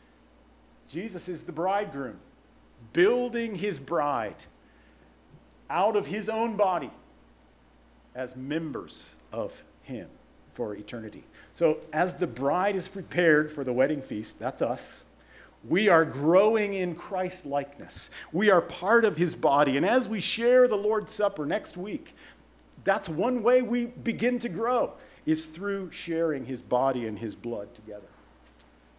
Jesus 0.90 1.30
is 1.30 1.44
the 1.44 1.54
bridegroom, 1.54 2.18
building 2.92 3.56
his 3.56 3.80
bride 3.80 4.44
out 5.70 5.96
of 5.96 6.08
his 6.08 6.28
own 6.28 6.58
body 6.58 6.92
as 8.14 8.36
members 8.36 9.06
of 9.32 9.64
him 9.82 10.10
for 10.52 10.76
eternity. 10.76 11.24
So, 11.54 11.78
as 11.94 12.16
the 12.16 12.28
bride 12.28 12.76
is 12.76 12.90
prepared 12.90 13.50
for 13.50 13.64
the 13.64 13.72
wedding 13.72 14.02
feast, 14.02 14.40
that's 14.40 14.62
us 14.62 15.06
we 15.68 15.88
are 15.90 16.04
growing 16.04 16.74
in 16.74 16.96
Christ 16.96 17.46
likeness. 17.46 18.10
We 18.32 18.50
are 18.50 18.62
part 18.62 19.06
of 19.06 19.18
his 19.18 19.36
body. 19.36 19.78
And 19.78 19.86
as 19.86 20.10
we 20.10 20.20
share 20.20 20.68
the 20.68 20.76
Lord's 20.76 21.14
Supper 21.14 21.46
next 21.46 21.78
week, 21.78 22.16
that's 22.84 23.08
one 23.08 23.44
way 23.44 23.62
we 23.62 23.86
begin 23.86 24.40
to 24.40 24.50
grow 24.50 24.94
is 25.26 25.46
through 25.46 25.92
sharing 25.92 26.46
his 26.46 26.62
body 26.62 27.08
and 27.08 27.18
his 27.18 27.36
blood 27.36 27.74
together. 27.76 28.08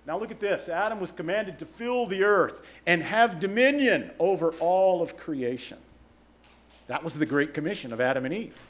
Now 0.06 0.18
look 0.18 0.30
at 0.30 0.40
this 0.40 0.68
Adam 0.68 1.00
was 1.00 1.10
commanded 1.10 1.58
to 1.58 1.66
fill 1.66 2.06
the 2.06 2.24
earth 2.24 2.66
and 2.86 3.02
have 3.02 3.40
dominion 3.40 4.10
over 4.18 4.52
all 4.54 5.02
of 5.02 5.16
creation. 5.16 5.78
That 6.86 7.02
was 7.02 7.16
the 7.16 7.26
Great 7.26 7.54
Commission 7.54 7.92
of 7.92 8.00
Adam 8.00 8.24
and 8.24 8.34
Eve. 8.34 8.62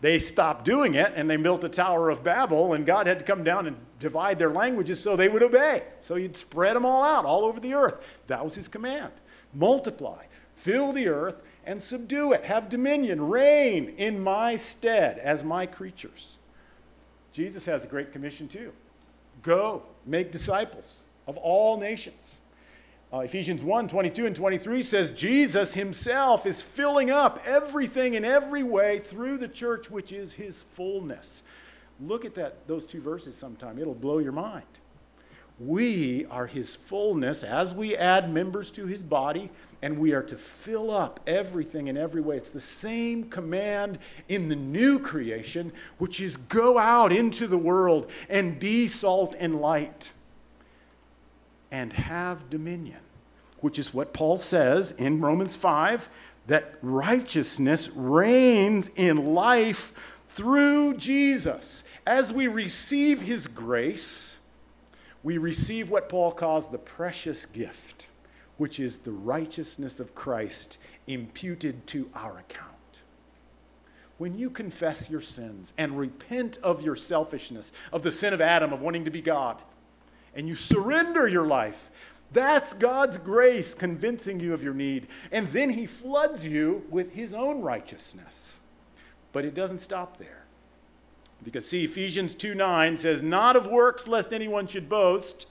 They 0.00 0.18
stopped 0.18 0.64
doing 0.64 0.94
it 0.94 1.12
and 1.14 1.28
they 1.28 1.36
built 1.36 1.60
the 1.60 1.68
Tower 1.68 2.08
of 2.10 2.24
Babel, 2.24 2.72
and 2.72 2.86
God 2.86 3.06
had 3.06 3.18
to 3.18 3.24
come 3.24 3.44
down 3.44 3.66
and 3.66 3.76
divide 3.98 4.38
their 4.38 4.50
languages 4.50 5.00
so 5.00 5.14
they 5.14 5.28
would 5.28 5.42
obey. 5.42 5.84
So 6.02 6.14
he'd 6.14 6.36
spread 6.36 6.74
them 6.74 6.86
all 6.86 7.04
out, 7.04 7.24
all 7.24 7.44
over 7.44 7.60
the 7.60 7.74
earth. 7.74 8.18
That 8.26 8.42
was 8.42 8.54
his 8.54 8.68
command. 8.68 9.12
Multiply, 9.52 10.24
fill 10.54 10.92
the 10.92 11.08
earth, 11.08 11.42
and 11.66 11.82
subdue 11.82 12.32
it. 12.32 12.44
Have 12.44 12.68
dominion, 12.68 13.28
reign 13.28 13.90
in 13.98 14.22
my 14.22 14.56
stead 14.56 15.18
as 15.18 15.44
my 15.44 15.66
creatures. 15.66 16.38
Jesus 17.32 17.66
has 17.66 17.84
a 17.84 17.86
great 17.86 18.12
commission 18.12 18.48
too. 18.48 18.72
Go, 19.42 19.82
make 20.06 20.32
disciples 20.32 21.04
of 21.26 21.36
all 21.36 21.78
nations. 21.78 22.38
Uh, 23.12 23.20
Ephesians 23.20 23.64
1 23.64 23.88
22 23.88 24.26
and 24.26 24.36
23 24.36 24.82
says, 24.82 25.10
Jesus 25.10 25.74
himself 25.74 26.46
is 26.46 26.62
filling 26.62 27.10
up 27.10 27.40
everything 27.44 28.14
in 28.14 28.24
every 28.24 28.62
way 28.62 29.00
through 29.00 29.36
the 29.36 29.48
church, 29.48 29.90
which 29.90 30.12
is 30.12 30.34
his 30.34 30.62
fullness. 30.62 31.42
Look 32.00 32.24
at 32.24 32.36
that, 32.36 32.66
those 32.68 32.84
two 32.84 33.00
verses 33.00 33.36
sometime. 33.36 33.78
It'll 33.78 33.94
blow 33.94 34.18
your 34.18 34.32
mind. 34.32 34.64
We 35.58 36.24
are 36.26 36.46
his 36.46 36.74
fullness 36.74 37.42
as 37.42 37.74
we 37.74 37.94
add 37.94 38.32
members 38.32 38.70
to 38.70 38.86
his 38.86 39.02
body, 39.02 39.50
and 39.82 39.98
we 39.98 40.14
are 40.14 40.22
to 40.22 40.36
fill 40.36 40.90
up 40.90 41.20
everything 41.26 41.88
in 41.88 41.98
every 41.98 42.22
way. 42.22 42.36
It's 42.36 42.48
the 42.48 42.60
same 42.60 43.24
command 43.24 43.98
in 44.28 44.48
the 44.48 44.56
new 44.56 44.98
creation, 45.00 45.72
which 45.98 46.20
is 46.20 46.36
go 46.36 46.78
out 46.78 47.12
into 47.12 47.46
the 47.46 47.58
world 47.58 48.10
and 48.30 48.58
be 48.58 48.86
salt 48.86 49.34
and 49.38 49.60
light 49.60 50.12
and 51.70 51.92
have 51.92 52.50
dominion, 52.50 53.00
which 53.60 53.78
is 53.78 53.94
what 53.94 54.12
Paul 54.12 54.36
says 54.36 54.90
in 54.92 55.20
Romans 55.20 55.56
5 55.56 56.08
that 56.46 56.74
righteousness 56.82 57.90
reigns 57.90 58.88
in 58.96 59.34
life 59.34 60.18
through 60.24 60.96
Jesus. 60.96 61.84
As 62.06 62.32
we 62.32 62.46
receive 62.46 63.22
his 63.22 63.46
grace, 63.46 64.38
we 65.22 65.38
receive 65.38 65.90
what 65.90 66.08
Paul 66.08 66.32
calls 66.32 66.68
the 66.68 66.78
precious 66.78 67.46
gift, 67.46 68.08
which 68.56 68.80
is 68.80 68.98
the 68.98 69.12
righteousness 69.12 70.00
of 70.00 70.14
Christ 70.14 70.78
imputed 71.06 71.86
to 71.88 72.08
our 72.14 72.38
account. 72.38 72.68
When 74.18 74.36
you 74.38 74.50
confess 74.50 75.08
your 75.08 75.20
sins 75.20 75.72
and 75.78 75.98
repent 75.98 76.58
of 76.62 76.82
your 76.82 76.96
selfishness, 76.96 77.72
of 77.92 78.02
the 78.02 78.12
sin 78.12 78.32
of 78.32 78.40
Adam, 78.40 78.72
of 78.72 78.80
wanting 78.80 79.04
to 79.04 79.10
be 79.10 79.22
God, 79.22 79.62
and 80.34 80.48
you 80.48 80.54
surrender 80.54 81.28
your 81.28 81.46
life, 81.46 81.90
that's 82.32 82.72
God's 82.74 83.18
grace 83.18 83.74
convincing 83.74 84.38
you 84.40 84.54
of 84.54 84.62
your 84.62 84.74
need. 84.74 85.08
And 85.32 85.48
then 85.48 85.70
He 85.70 85.86
floods 85.86 86.46
you 86.46 86.84
with 86.88 87.12
His 87.12 87.34
own 87.34 87.60
righteousness. 87.62 88.56
But 89.32 89.44
it 89.44 89.54
doesn't 89.54 89.78
stop 89.78 90.18
there. 90.18 90.44
Because 91.42 91.68
see, 91.68 91.84
Ephesians 91.84 92.34
2 92.34 92.54
9 92.54 92.96
says, 92.96 93.22
Not 93.22 93.56
of 93.56 93.66
works, 93.66 94.06
lest 94.06 94.32
anyone 94.32 94.66
should 94.66 94.88
boast. 94.88 95.46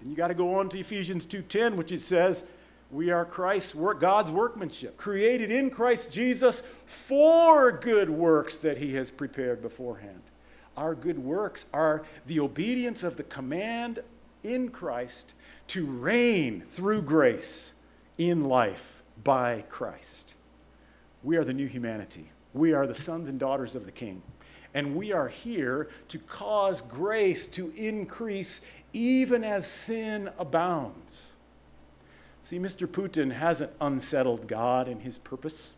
Then 0.00 0.10
you 0.10 0.16
got 0.16 0.28
to 0.28 0.34
go 0.34 0.54
on 0.54 0.68
to 0.70 0.78
Ephesians 0.78 1.26
2:10, 1.26 1.74
which 1.76 1.92
it 1.92 2.02
says, 2.02 2.44
We 2.90 3.10
are 3.10 3.24
Christ's 3.24 3.74
work, 3.74 4.00
God's 4.00 4.30
workmanship, 4.30 4.96
created 4.96 5.50
in 5.50 5.70
Christ 5.70 6.10
Jesus 6.10 6.62
for 6.86 7.72
good 7.72 8.10
works 8.10 8.56
that 8.58 8.78
He 8.78 8.94
has 8.94 9.10
prepared 9.10 9.62
beforehand. 9.62 10.22
Our 10.80 10.94
good 10.94 11.18
works 11.18 11.66
are 11.74 12.06
the 12.26 12.40
obedience 12.40 13.04
of 13.04 13.18
the 13.18 13.22
command 13.22 13.98
in 14.42 14.70
Christ 14.70 15.34
to 15.66 15.84
reign 15.84 16.62
through 16.62 17.02
grace 17.02 17.72
in 18.16 18.44
life 18.44 19.02
by 19.22 19.66
Christ. 19.68 20.36
We 21.22 21.36
are 21.36 21.44
the 21.44 21.52
new 21.52 21.66
humanity. 21.66 22.30
We 22.54 22.72
are 22.72 22.86
the 22.86 22.94
sons 22.94 23.28
and 23.28 23.38
daughters 23.38 23.76
of 23.76 23.84
the 23.84 23.92
King. 23.92 24.22
And 24.72 24.96
we 24.96 25.12
are 25.12 25.28
here 25.28 25.90
to 26.08 26.18
cause 26.18 26.80
grace 26.80 27.46
to 27.48 27.74
increase 27.76 28.62
even 28.94 29.44
as 29.44 29.66
sin 29.66 30.30
abounds. 30.38 31.34
See, 32.42 32.58
Mr. 32.58 32.86
Putin 32.86 33.32
hasn't 33.32 33.72
unsettled 33.82 34.48
God 34.48 34.88
in 34.88 35.00
his 35.00 35.18
purpose. 35.18 35.72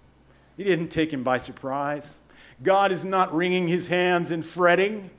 He 0.57 0.63
didn't 0.63 0.91
take 0.91 1.13
him 1.13 1.25
by 1.25 1.39
surprise. 1.39 2.21
God 2.63 2.93
is 2.93 3.05
not 3.05 3.35
wringing 3.35 3.69
his 3.69 3.89
hands 3.89 4.31
and 4.31 4.45
fretting. 4.45 5.11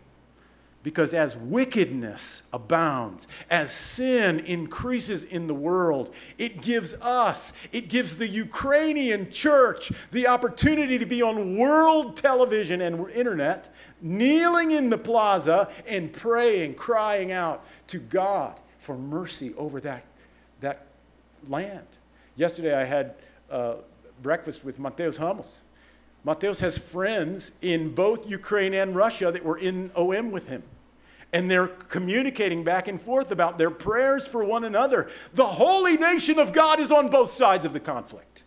Because 0.83 1.13
as 1.13 1.37
wickedness 1.37 2.43
abounds, 2.51 3.29
as 3.49 3.71
sin 3.71 4.41
increases 4.41 5.23
in 5.23 5.47
the 5.47 5.53
world, 5.53 6.13
it 6.37 6.61
gives 6.61 6.93
us, 6.95 7.53
it 7.71 7.87
gives 7.87 8.15
the 8.15 8.27
Ukrainian 8.27 9.31
church 9.31 9.93
the 10.11 10.27
opportunity 10.27 10.99
to 10.99 11.05
be 11.05 11.21
on 11.21 11.57
world 11.57 12.17
television 12.17 12.81
and 12.81 13.09
internet, 13.11 13.73
kneeling 14.01 14.71
in 14.71 14.89
the 14.89 14.97
plaza 14.97 15.71
and 15.87 16.11
praying, 16.11 16.75
crying 16.75 17.31
out 17.31 17.63
to 17.87 17.97
God 17.97 18.59
for 18.77 18.97
mercy 18.97 19.53
over 19.55 19.79
that, 19.79 20.03
that 20.59 20.87
land. 21.47 21.87
Yesterday 22.35 22.75
I 22.75 22.83
had 22.83 23.15
uh, 23.49 23.75
breakfast 24.21 24.65
with 24.65 24.79
Mateus 24.79 25.17
Ramos. 25.17 25.61
Mateus 26.23 26.61
has 26.61 26.77
friends 26.77 27.51
in 27.61 27.93
both 27.93 28.29
Ukraine 28.29 28.73
and 28.73 28.95
Russia 28.95 29.31
that 29.31 29.43
were 29.43 29.57
in 29.57 29.91
OM 29.95 30.31
with 30.31 30.47
him. 30.47 30.63
And 31.33 31.49
they're 31.49 31.67
communicating 31.67 32.63
back 32.63 32.87
and 32.87 33.01
forth 33.01 33.31
about 33.31 33.57
their 33.57 33.71
prayers 33.71 34.27
for 34.27 34.43
one 34.43 34.63
another. 34.63 35.09
The 35.33 35.45
holy 35.45 35.97
nation 35.97 36.39
of 36.39 36.53
God 36.53 36.79
is 36.79 36.91
on 36.91 37.07
both 37.07 37.31
sides 37.31 37.65
of 37.65 37.73
the 37.73 37.79
conflict. 37.79 38.43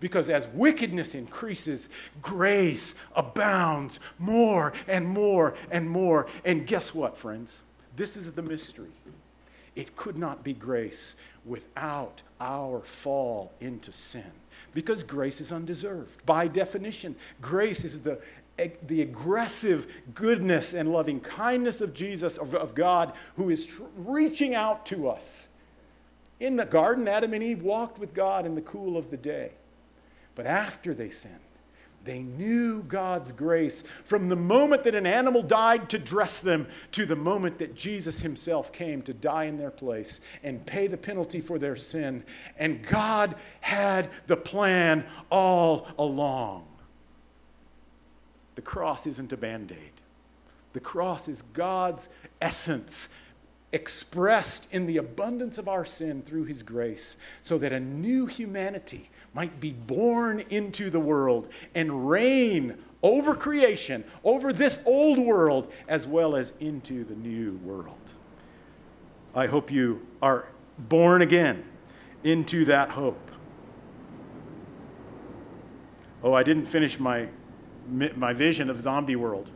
Because 0.00 0.28
as 0.28 0.46
wickedness 0.48 1.14
increases, 1.14 1.88
grace 2.20 2.94
abounds 3.16 4.00
more 4.18 4.72
and 4.86 5.06
more 5.06 5.54
and 5.70 5.88
more. 5.88 6.26
And 6.44 6.66
guess 6.66 6.94
what, 6.94 7.16
friends? 7.16 7.62
This 7.96 8.16
is 8.16 8.32
the 8.32 8.42
mystery. 8.42 8.90
It 9.74 9.96
could 9.96 10.18
not 10.18 10.44
be 10.44 10.52
grace 10.52 11.16
without 11.44 12.22
our 12.40 12.80
fall 12.80 13.52
into 13.60 13.92
sin 13.92 14.30
because 14.74 15.02
grace 15.02 15.40
is 15.40 15.52
undeserved. 15.52 16.24
By 16.26 16.48
definition, 16.48 17.16
grace 17.40 17.84
is 17.84 18.02
the, 18.02 18.20
the 18.86 19.02
aggressive 19.02 19.86
goodness 20.14 20.74
and 20.74 20.92
loving 20.92 21.20
kindness 21.20 21.80
of 21.80 21.94
Jesus, 21.94 22.36
of, 22.36 22.54
of 22.54 22.74
God, 22.74 23.14
who 23.36 23.50
is 23.50 23.66
tr- 23.66 23.82
reaching 23.96 24.54
out 24.54 24.86
to 24.86 25.08
us. 25.08 25.48
In 26.40 26.56
the 26.56 26.66
garden, 26.66 27.08
Adam 27.08 27.34
and 27.34 27.42
Eve 27.42 27.62
walked 27.62 27.98
with 27.98 28.14
God 28.14 28.46
in 28.46 28.54
the 28.54 28.60
cool 28.62 28.96
of 28.96 29.10
the 29.10 29.16
day. 29.16 29.52
But 30.34 30.46
after 30.46 30.94
they 30.94 31.10
sinned, 31.10 31.34
they 32.04 32.20
knew 32.20 32.82
God's 32.84 33.32
grace 33.32 33.82
from 33.82 34.28
the 34.28 34.36
moment 34.36 34.84
that 34.84 34.94
an 34.94 35.06
animal 35.06 35.42
died 35.42 35.90
to 35.90 35.98
dress 35.98 36.38
them 36.38 36.66
to 36.92 37.04
the 37.04 37.16
moment 37.16 37.58
that 37.58 37.74
Jesus 37.74 38.20
himself 38.20 38.72
came 38.72 39.02
to 39.02 39.12
die 39.12 39.44
in 39.44 39.58
their 39.58 39.70
place 39.70 40.20
and 40.42 40.64
pay 40.64 40.86
the 40.86 40.96
penalty 40.96 41.40
for 41.40 41.58
their 41.58 41.76
sin. 41.76 42.24
And 42.56 42.82
God 42.86 43.34
had 43.60 44.08
the 44.26 44.36
plan 44.36 45.04
all 45.30 45.88
along. 45.98 46.66
The 48.54 48.62
cross 48.62 49.06
isn't 49.06 49.32
a 49.32 49.36
band 49.36 49.72
aid, 49.72 49.92
the 50.72 50.80
cross 50.80 51.28
is 51.28 51.42
God's 51.42 52.08
essence 52.40 53.08
expressed 53.72 54.72
in 54.72 54.86
the 54.86 54.96
abundance 54.96 55.58
of 55.58 55.68
our 55.68 55.84
sin 55.84 56.22
through 56.22 56.44
his 56.44 56.62
grace 56.62 57.16
so 57.42 57.58
that 57.58 57.72
a 57.72 57.80
new 57.80 58.24
humanity 58.26 59.10
might 59.38 59.60
be 59.60 59.70
born 59.72 60.40
into 60.50 60.90
the 60.90 60.98
world 60.98 61.48
and 61.72 62.10
reign 62.10 62.76
over 63.04 63.36
creation, 63.36 64.02
over 64.24 64.52
this 64.52 64.80
old 64.84 65.16
world, 65.16 65.72
as 65.86 66.08
well 66.08 66.34
as 66.34 66.52
into 66.58 67.04
the 67.04 67.14
new 67.14 67.52
world. 67.62 68.14
I 69.36 69.46
hope 69.46 69.70
you 69.70 70.04
are 70.20 70.48
born 70.76 71.22
again 71.22 71.64
into 72.24 72.64
that 72.64 72.90
hope. 72.90 73.30
Oh, 76.24 76.32
I 76.32 76.42
didn't 76.42 76.64
finish 76.64 76.98
my, 76.98 77.28
my 77.86 78.32
vision 78.32 78.68
of 78.68 78.80
zombie 78.80 79.14
world. 79.14 79.52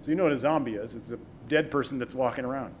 So, 0.00 0.10
you 0.10 0.16
know 0.16 0.24
what 0.24 0.32
a 0.32 0.38
zombie 0.38 0.74
is 0.74 0.94
it's 0.94 1.12
a 1.12 1.18
dead 1.48 1.70
person 1.70 1.98
that's 1.98 2.14
walking 2.14 2.44
around. 2.44 2.74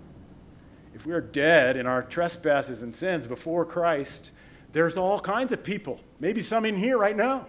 If 0.94 1.06
we 1.06 1.14
are 1.14 1.22
dead 1.22 1.78
in 1.78 1.86
our 1.86 2.02
trespasses 2.02 2.82
and 2.82 2.94
sins 2.94 3.26
before 3.26 3.64
Christ, 3.64 4.30
there's 4.72 4.96
all 4.96 5.20
kinds 5.20 5.52
of 5.52 5.64
people, 5.64 6.00
maybe 6.18 6.40
some 6.40 6.64
in 6.64 6.76
here 6.76 6.98
right 6.98 7.16
now, 7.16 7.46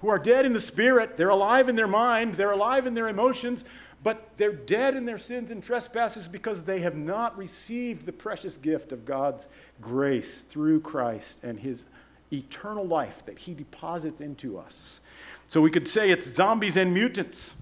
who 0.00 0.08
are 0.08 0.18
dead 0.18 0.44
in 0.44 0.52
the 0.52 0.60
spirit. 0.60 1.16
They're 1.16 1.28
alive 1.28 1.68
in 1.68 1.76
their 1.76 1.88
mind, 1.88 2.34
they're 2.34 2.52
alive 2.52 2.86
in 2.86 2.94
their 2.94 3.08
emotions, 3.08 3.64
but 4.02 4.36
they're 4.36 4.52
dead 4.52 4.96
in 4.96 5.04
their 5.04 5.18
sins 5.18 5.50
and 5.50 5.62
trespasses 5.62 6.26
because 6.26 6.62
they 6.62 6.80
have 6.80 6.96
not 6.96 7.36
received 7.38 8.04
the 8.04 8.12
precious 8.12 8.56
gift 8.56 8.92
of 8.92 9.04
God's 9.04 9.48
grace 9.80 10.40
through 10.40 10.80
Christ 10.80 11.44
and 11.44 11.60
his 11.60 11.84
eternal 12.32 12.84
life 12.84 13.24
that 13.26 13.38
he 13.38 13.54
deposits 13.54 14.20
into 14.20 14.58
us. 14.58 15.00
So 15.46 15.60
we 15.60 15.70
could 15.70 15.86
say 15.86 16.10
it's 16.10 16.26
zombies 16.26 16.76
and 16.76 16.92
mutants. 16.94 17.54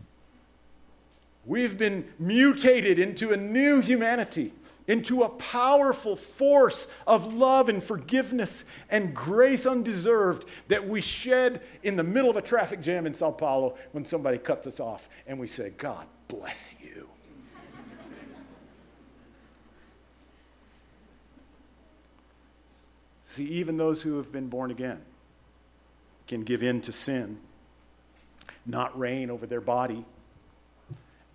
We've 1.45 1.77
been 1.77 2.07
mutated 2.19 2.99
into 2.99 3.33
a 3.33 3.37
new 3.37 3.81
humanity, 3.81 4.53
into 4.91 5.23
a 5.23 5.29
powerful 5.29 6.17
force 6.17 6.89
of 7.07 7.33
love 7.33 7.69
and 7.69 7.81
forgiveness 7.83 8.65
and 8.91 9.15
grace 9.15 9.65
undeserved 9.65 10.49
that 10.67 10.89
we 10.89 11.01
shed 11.01 11.63
in 11.85 11.95
the 11.95 12.03
middle 12.03 12.29
of 12.29 12.37
a 12.37 12.43
traffic 12.43 12.81
jam 12.81 13.07
in 13.07 13.15
Sao 13.15 13.31
Paulo 13.31 13.79
when 13.93 14.05
somebody 14.05 14.37
cuts 14.37 14.67
us 14.67 14.81
off 14.81 15.09
and 15.29 15.39
we 15.39 15.47
say, 15.47 15.71
God 15.79 16.09
bless 16.27 16.75
you. 16.83 17.09
See, 23.23 23.45
even 23.45 23.77
those 23.77 24.03
who 24.03 24.17
have 24.17 24.33
been 24.33 24.49
born 24.49 24.73
again 24.73 25.03
can 26.27 26.43
give 26.43 26.65
in 26.65 26.81
to 26.81 26.91
sin, 26.91 27.39
not 28.67 28.99
reign 28.99 29.31
over 29.31 29.47
their 29.47 29.61
body. 29.61 30.05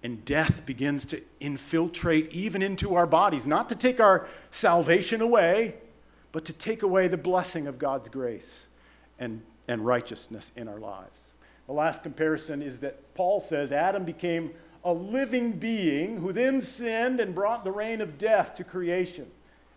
And 0.05 0.23
death 0.23 0.67
begins 0.67 1.03
to 1.05 1.21
infiltrate 1.39 2.31
even 2.31 2.61
into 2.61 2.93
our 2.93 3.07
bodies, 3.07 3.47
not 3.47 3.69
to 3.69 3.75
take 3.75 3.99
our 3.99 4.27
salvation 4.51 5.19
away, 5.19 5.77
but 6.31 6.45
to 6.45 6.53
take 6.53 6.83
away 6.83 7.07
the 7.07 7.17
blessing 7.17 7.65
of 7.65 7.79
God's 7.79 8.07
grace 8.07 8.67
and, 9.17 9.41
and 9.67 9.83
righteousness 9.83 10.51
in 10.55 10.67
our 10.67 10.77
lives. 10.77 11.31
The 11.65 11.73
last 11.73 12.03
comparison 12.03 12.61
is 12.61 12.81
that 12.81 13.15
Paul 13.15 13.41
says 13.41 13.71
Adam 13.71 14.05
became 14.05 14.51
a 14.83 14.93
living 14.93 15.53
being 15.53 16.17
who 16.17 16.31
then 16.31 16.61
sinned 16.61 17.19
and 17.19 17.33
brought 17.33 17.63
the 17.63 17.71
reign 17.71 17.99
of 17.99 18.19
death 18.19 18.53
to 18.57 18.63
creation 18.63 19.25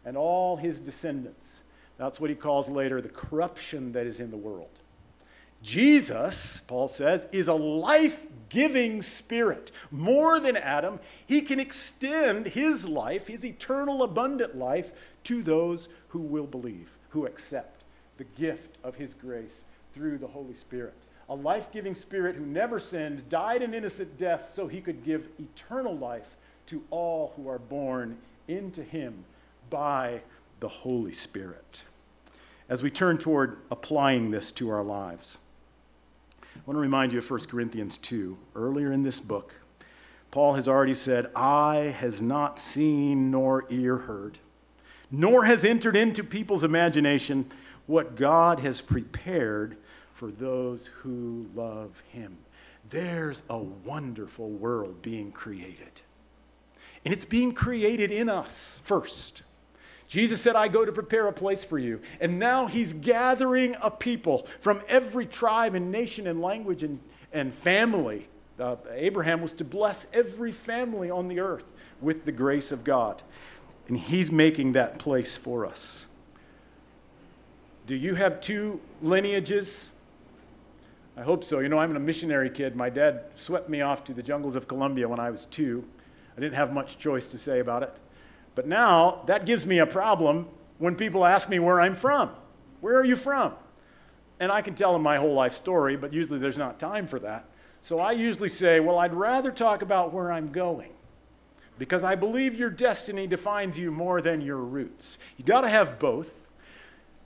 and 0.05 0.14
all 0.14 0.59
his 0.59 0.79
descendants. 0.79 1.61
That's 1.97 2.21
what 2.21 2.29
he 2.29 2.37
calls 2.37 2.69
later 2.69 3.01
the 3.01 3.09
corruption 3.09 3.93
that 3.93 4.05
is 4.05 4.21
in 4.21 4.31
the 4.31 4.37
world. 4.37 4.79
Jesus, 5.62 6.59
Paul 6.66 6.88
says, 6.88 7.27
is 7.33 7.49
a 7.49 7.55
life 7.55 8.27
giving 8.49 9.03
spirit. 9.03 9.73
More 9.90 10.40
than 10.40 10.57
Adam, 10.57 11.01
he 11.27 11.42
can 11.42 11.61
extend 11.61 12.47
his 12.47 12.88
life, 12.88 13.27
his 13.27 13.44
eternal 13.44 14.03
abundant 14.03 14.57
life, 14.57 14.92
to 15.25 15.42
those 15.42 15.88
who 16.09 16.21
will 16.21 16.47
believe, 16.47 16.92
who 17.11 17.27
accept 17.27 17.83
the 18.16 18.25
gift 18.25 18.79
of 18.83 18.94
his 18.94 19.14
grace 19.14 19.64
through 19.92 20.18
the 20.18 20.27
Holy 20.27 20.55
Spirit. 20.55 20.94
A 21.29 21.35
life 21.35 21.71
giving 21.71 21.94
spirit 21.94 22.37
who 22.37 22.47
never 22.47 22.81
sinned, 22.81 23.29
died 23.29 23.61
an 23.61 23.75
innocent 23.75 24.16
death 24.16 24.51
so 24.55 24.66
he 24.66 24.81
could 24.81 25.05
give 25.05 25.29
eternal 25.38 25.97
life 25.97 26.37
to 26.66 26.83
all 26.90 27.33
who 27.37 27.49
are 27.49 27.59
born 27.59 28.16
into 28.47 28.83
him 28.83 29.25
by 29.68 30.23
the 30.61 30.68
Holy 30.68 31.12
Spirit 31.12 31.83
as 32.68 32.83
we 32.83 32.90
turn 32.90 33.18
toward 33.18 33.59
applying 33.71 34.31
this 34.31 34.53
to 34.53 34.71
our 34.71 34.83
lives. 34.83 35.38
I 36.68 36.70
want 36.70 36.76
to 36.76 36.83
remind 36.83 37.12
you 37.14 37.18
of 37.18 37.31
1 37.31 37.40
Corinthians 37.46 37.96
2. 37.96 38.37
Earlier 38.54 38.92
in 38.92 39.02
this 39.02 39.20
book, 39.20 39.54
Paul 40.31 40.52
has 40.52 40.68
already 40.68 40.92
said, 40.92 41.31
Eye 41.35 41.94
has 41.98 42.20
not 42.20 42.59
seen 42.59 43.31
nor 43.31 43.64
ear 43.70 43.96
heard, 43.96 44.38
nor 45.11 45.46
has 45.46 45.64
entered 45.64 45.96
into 45.96 46.22
people's 46.22 46.64
imagination 46.64 47.50
what 47.87 48.16
God 48.16 48.61
has 48.61 48.83
prepared 48.83 49.78
for 50.12 50.31
those 50.31 50.88
who 50.88 51.48
love 51.54 52.02
him. 52.12 52.37
There's 52.90 53.44
a 53.48 53.57
wonderful 53.57 54.50
world 54.50 55.00
being 55.00 55.33
created. 55.33 56.02
And 57.02 57.14
it's 57.14 57.24
being 57.24 57.54
created 57.54 58.11
in 58.11 58.28
us 58.28 58.83
first. 58.85 59.42
Jesus 60.09 60.40
said, 60.40 60.57
I 60.57 60.68
go 60.68 60.87
to 60.87 60.92
prepare 60.92 61.29
a 61.29 61.33
place 61.33 61.64
for 61.64 61.79
you. 61.79 62.01
And 62.18 62.38
now 62.38 62.66
he's 62.66 62.94
gathering 62.94 63.77
a 63.83 63.90
people 63.90 64.47
from 64.59 64.81
every 64.88 65.27
tribe 65.27 65.75
and 65.75 65.92
nation 65.92 66.27
and 66.27 66.40
language 66.40 66.83
and, 66.83 66.99
and 67.31 67.53
family. 67.53 68.27
Uh, 68.59 68.77
Abraham 68.90 69.42
was 69.42 69.53
to 69.55 69.64
bless 69.64 70.07
every 70.14 70.51
family 70.51 71.11
on 71.11 71.29
the 71.29 71.40
earth 71.40 71.71
with 72.01 72.25
the 72.25 72.33
grace 72.33 72.73
of 72.73 72.85
God. 72.85 73.23
And 73.87 73.99
he's 73.99 74.33
making 74.33 74.73
that 74.73 74.99
place 74.99 75.37
for 75.37 75.66
us. 75.66 76.07
Do 77.87 77.94
you 77.94 78.14
have 78.14 78.40
two 78.40 78.81
lineages? 79.03 79.92
I 81.18 81.23
hope 81.23 81.44
so. 81.44 81.59
You 81.59 81.68
know, 81.68 81.79
I'm 81.79 81.94
a 81.97 82.01
missionary 82.01 82.49
kid. 82.49 82.77
My 82.77 82.88
dad 82.88 83.25
swept 83.35 83.68
me 83.68 83.83
off 83.83 84.05
to 84.05 84.14
the 84.14 84.23
jungles 84.23 84.57
of 84.57 84.68
Colombia 84.68 85.07
when 85.09 85.21
I 85.21 85.31
was 85.31 85.44
two. 85.44 85.85
I 86.37 86.40
didn't 86.40 86.55
have 86.55 86.73
much 86.73 86.99
choice 86.99 87.27
to 87.29 87.38
say 87.38 87.61
about 87.61 87.83
it. 87.83 87.92
But 88.59 88.66
now 88.66 89.23
that 89.27 89.47
gives 89.47 89.64
me 89.64 89.79
a 89.79 89.87
problem 89.87 90.49
when 90.79 90.97
people 90.97 91.25
ask 91.25 91.49
me 91.49 91.61
where 91.61 91.81
I'm 91.81 91.94
from. 91.94 92.33
Where 92.81 92.97
are 92.97 93.05
you 93.05 93.14
from? 93.14 93.53
And 94.40 94.51
I 94.51 94.62
can 94.62 94.75
tell 94.75 94.92
them 94.92 95.03
my 95.03 95.16
whole 95.16 95.33
life 95.33 95.53
story, 95.53 95.97
but 95.97 96.12
usually 96.12 96.40
there's 96.40 96.59
not 96.59 96.81
time 96.81 97.07
for 97.07 97.21
that. 97.21 97.44
So 97.83 98.01
I 98.01 98.11
usually 98.11 98.49
say, 98.49 98.81
well, 98.81 98.99
I'd 98.99 99.14
rather 99.14 99.53
talk 99.53 99.83
about 99.83 100.12
where 100.12 100.33
I'm 100.33 100.51
going 100.51 100.90
because 101.79 102.03
I 102.03 102.16
believe 102.16 102.57
your 102.57 102.68
destiny 102.68 103.29
defines 103.29 103.79
you 103.79 103.92
more 103.92 104.21
than 104.21 104.40
your 104.40 104.57
roots. 104.59 105.18
You 105.37 105.44
got 105.44 105.61
to 105.61 105.68
have 105.68 106.01
both. 106.01 106.44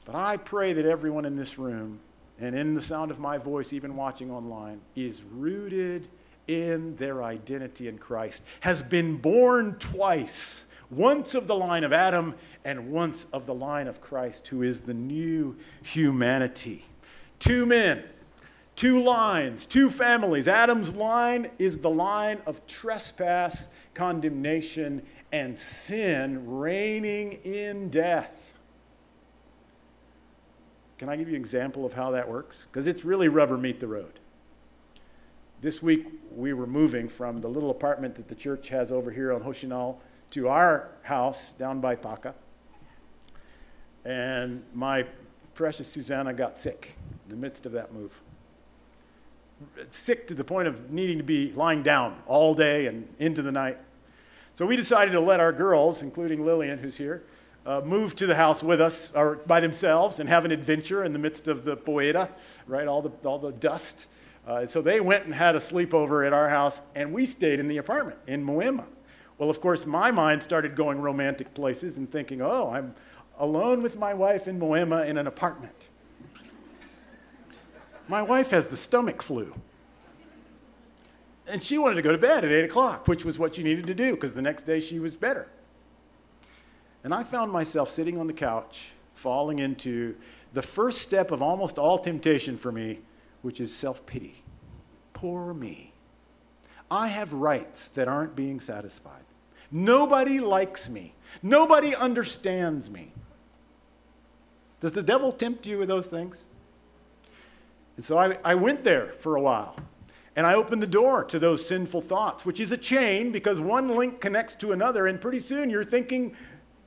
But 0.04 0.14
I 0.14 0.36
pray 0.36 0.74
that 0.74 0.84
everyone 0.84 1.24
in 1.24 1.36
this 1.36 1.58
room 1.58 2.00
and 2.40 2.54
in 2.54 2.74
the 2.74 2.82
sound 2.82 3.10
of 3.10 3.18
my 3.18 3.38
voice, 3.38 3.72
even 3.72 3.96
watching 3.96 4.30
online, 4.30 4.82
is 4.96 5.22
rooted 5.22 6.10
in 6.46 6.94
their 6.96 7.22
identity 7.22 7.88
in 7.88 7.96
Christ, 7.96 8.44
has 8.60 8.82
been 8.82 9.16
born 9.16 9.76
twice 9.78 10.66
once 10.92 11.34
of 11.34 11.46
the 11.46 11.54
line 11.54 11.84
of 11.84 11.92
Adam 11.92 12.34
and 12.64 12.90
once 12.90 13.24
of 13.32 13.46
the 13.46 13.54
line 13.54 13.88
of 13.88 14.00
Christ, 14.00 14.48
who 14.48 14.62
is 14.62 14.82
the 14.82 14.94
new 14.94 15.56
humanity. 15.82 16.84
Two 17.38 17.66
men, 17.66 18.04
two 18.76 19.02
lines, 19.02 19.66
two 19.66 19.90
families. 19.90 20.46
Adam's 20.46 20.94
line 20.94 21.50
is 21.58 21.78
the 21.78 21.90
line 21.90 22.38
of 22.46 22.64
trespass, 22.66 23.68
condemnation, 23.94 25.02
and 25.32 25.58
sin 25.58 26.46
reigning 26.46 27.32
in 27.44 27.88
death. 27.88 28.58
Can 30.98 31.08
I 31.08 31.16
give 31.16 31.28
you 31.28 31.34
an 31.34 31.40
example 31.40 31.84
of 31.84 31.94
how 31.94 32.12
that 32.12 32.28
works? 32.28 32.68
Because 32.70 32.86
it's 32.86 33.04
really 33.04 33.28
rubber 33.28 33.58
meet 33.58 33.80
the 33.80 33.88
road. 33.88 34.20
This 35.60 35.82
week, 35.82 36.06
we 36.34 36.52
were 36.52 36.66
moving 36.66 37.08
from 37.08 37.40
the 37.40 37.48
little 37.48 37.70
apartment 37.70 38.14
that 38.16 38.28
the 38.28 38.34
church 38.34 38.68
has 38.68 38.92
over 38.92 39.10
here 39.10 39.32
on 39.32 39.42
Hoshinal 39.42 39.96
to 40.32 40.48
our 40.48 40.88
house 41.02 41.52
down 41.52 41.80
by 41.80 41.94
Paca. 41.94 42.34
And 44.04 44.64
my 44.74 45.06
precious 45.54 45.88
Susanna 45.88 46.32
got 46.32 46.58
sick 46.58 46.96
in 47.24 47.30
the 47.30 47.36
midst 47.36 47.66
of 47.66 47.72
that 47.72 47.92
move. 47.92 48.20
Sick 49.90 50.26
to 50.26 50.34
the 50.34 50.42
point 50.42 50.68
of 50.68 50.90
needing 50.90 51.18
to 51.18 51.24
be 51.24 51.52
lying 51.52 51.82
down 51.82 52.20
all 52.26 52.54
day 52.54 52.86
and 52.86 53.06
into 53.18 53.42
the 53.42 53.52
night. 53.52 53.78
So 54.54 54.66
we 54.66 54.74
decided 54.74 55.12
to 55.12 55.20
let 55.20 55.38
our 55.38 55.52
girls, 55.52 56.02
including 56.02 56.44
Lillian, 56.44 56.78
who's 56.78 56.96
here, 56.96 57.22
uh, 57.64 57.82
move 57.82 58.16
to 58.16 58.26
the 58.26 58.34
house 58.34 58.62
with 58.62 58.80
us 58.80 59.14
or 59.14 59.36
by 59.46 59.60
themselves 59.60 60.18
and 60.18 60.28
have 60.28 60.44
an 60.44 60.50
adventure 60.50 61.04
in 61.04 61.12
the 61.12 61.18
midst 61.18 61.46
of 61.46 61.64
the 61.64 61.76
poeta, 61.76 62.28
right? 62.66 62.88
All 62.88 63.02
the, 63.02 63.12
all 63.24 63.38
the 63.38 63.52
dust. 63.52 64.06
Uh, 64.46 64.66
so 64.66 64.82
they 64.82 64.98
went 64.98 65.26
and 65.26 65.34
had 65.34 65.54
a 65.54 65.58
sleepover 65.58 66.26
at 66.26 66.32
our 66.32 66.48
house, 66.48 66.80
and 66.94 67.12
we 67.12 67.24
stayed 67.24 67.60
in 67.60 67.68
the 67.68 67.76
apartment 67.76 68.18
in 68.26 68.44
Moema. 68.44 68.86
Well, 69.38 69.50
of 69.50 69.60
course, 69.60 69.86
my 69.86 70.10
mind 70.10 70.42
started 70.42 70.76
going 70.76 71.00
romantic 71.00 71.54
places 71.54 71.98
and 71.98 72.10
thinking, 72.10 72.40
oh, 72.40 72.70
I'm 72.70 72.94
alone 73.38 73.82
with 73.82 73.98
my 73.98 74.14
wife 74.14 74.46
in 74.46 74.58
Moema 74.60 75.06
in 75.06 75.16
an 75.18 75.26
apartment. 75.26 75.88
my 78.08 78.22
wife 78.22 78.50
has 78.50 78.68
the 78.68 78.76
stomach 78.76 79.22
flu. 79.22 79.54
And 81.48 81.62
she 81.62 81.76
wanted 81.76 81.96
to 81.96 82.02
go 82.02 82.12
to 82.12 82.18
bed 82.18 82.44
at 82.44 82.52
8 82.52 82.64
o'clock, 82.64 83.08
which 83.08 83.24
was 83.24 83.38
what 83.38 83.56
she 83.56 83.62
needed 83.62 83.86
to 83.86 83.94
do 83.94 84.14
because 84.14 84.34
the 84.34 84.42
next 84.42 84.62
day 84.62 84.80
she 84.80 84.98
was 84.98 85.16
better. 85.16 85.48
And 87.04 87.12
I 87.12 87.24
found 87.24 87.50
myself 87.50 87.90
sitting 87.90 88.18
on 88.18 88.28
the 88.28 88.32
couch, 88.32 88.92
falling 89.14 89.58
into 89.58 90.14
the 90.52 90.62
first 90.62 90.98
step 90.98 91.30
of 91.30 91.42
almost 91.42 91.78
all 91.78 91.98
temptation 91.98 92.56
for 92.56 92.70
me, 92.70 93.00
which 93.42 93.60
is 93.60 93.74
self 93.74 94.06
pity. 94.06 94.44
Poor 95.12 95.52
me. 95.52 95.91
I 96.92 97.08
have 97.08 97.32
rights 97.32 97.88
that 97.88 98.06
aren't 98.06 98.36
being 98.36 98.60
satisfied. 98.60 99.24
Nobody 99.70 100.40
likes 100.40 100.90
me. 100.90 101.14
Nobody 101.42 101.94
understands 101.96 102.90
me. 102.90 103.12
Does 104.80 104.92
the 104.92 105.02
devil 105.02 105.32
tempt 105.32 105.66
you 105.66 105.78
with 105.78 105.88
those 105.88 106.06
things? 106.06 106.44
And 107.96 108.04
so 108.04 108.18
I, 108.18 108.36
I 108.44 108.56
went 108.56 108.84
there 108.84 109.14
for 109.20 109.36
a 109.36 109.40
while. 109.40 109.74
And 110.36 110.46
I 110.46 110.52
opened 110.52 110.82
the 110.82 110.86
door 110.86 111.24
to 111.24 111.38
those 111.38 111.66
sinful 111.66 112.02
thoughts, 112.02 112.44
which 112.44 112.60
is 112.60 112.72
a 112.72 112.76
chain 112.76 113.32
because 113.32 113.58
one 113.58 113.96
link 113.96 114.20
connects 114.20 114.54
to 114.56 114.72
another. 114.72 115.06
And 115.06 115.18
pretty 115.18 115.40
soon 115.40 115.70
you're 115.70 115.84
thinking 115.84 116.36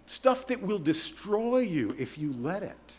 stuff 0.05 0.45
that 0.47 0.61
will 0.61 0.77
destroy 0.77 1.59
you 1.59 1.95
if 1.97 2.15
you 2.15 2.31
let 2.33 2.61
it. 2.61 2.97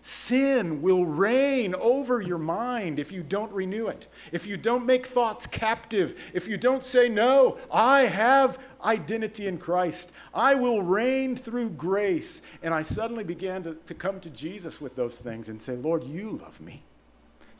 Sin 0.00 0.80
will 0.80 1.04
reign 1.04 1.74
over 1.74 2.20
your 2.20 2.38
mind 2.38 2.98
if 2.98 3.10
you 3.10 3.22
don't 3.22 3.52
renew 3.52 3.88
it, 3.88 4.06
if 4.32 4.46
you 4.46 4.56
don't 4.56 4.86
make 4.86 5.06
thoughts 5.06 5.46
captive, 5.46 6.30
if 6.32 6.46
you 6.46 6.56
don't 6.56 6.84
say, 6.84 7.08
No, 7.08 7.58
I 7.70 8.02
have 8.02 8.58
identity 8.84 9.46
in 9.46 9.58
Christ. 9.58 10.12
I 10.32 10.54
will 10.54 10.82
reign 10.82 11.36
through 11.36 11.70
grace. 11.70 12.42
And 12.62 12.72
I 12.72 12.82
suddenly 12.82 13.24
began 13.24 13.62
to, 13.64 13.74
to 13.74 13.94
come 13.94 14.20
to 14.20 14.30
Jesus 14.30 14.80
with 14.80 14.96
those 14.96 15.18
things 15.18 15.48
and 15.48 15.60
say, 15.60 15.74
Lord, 15.74 16.04
you 16.04 16.30
love 16.30 16.60
me. 16.60 16.82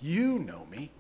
You 0.00 0.38
know 0.38 0.66
me. 0.70 0.90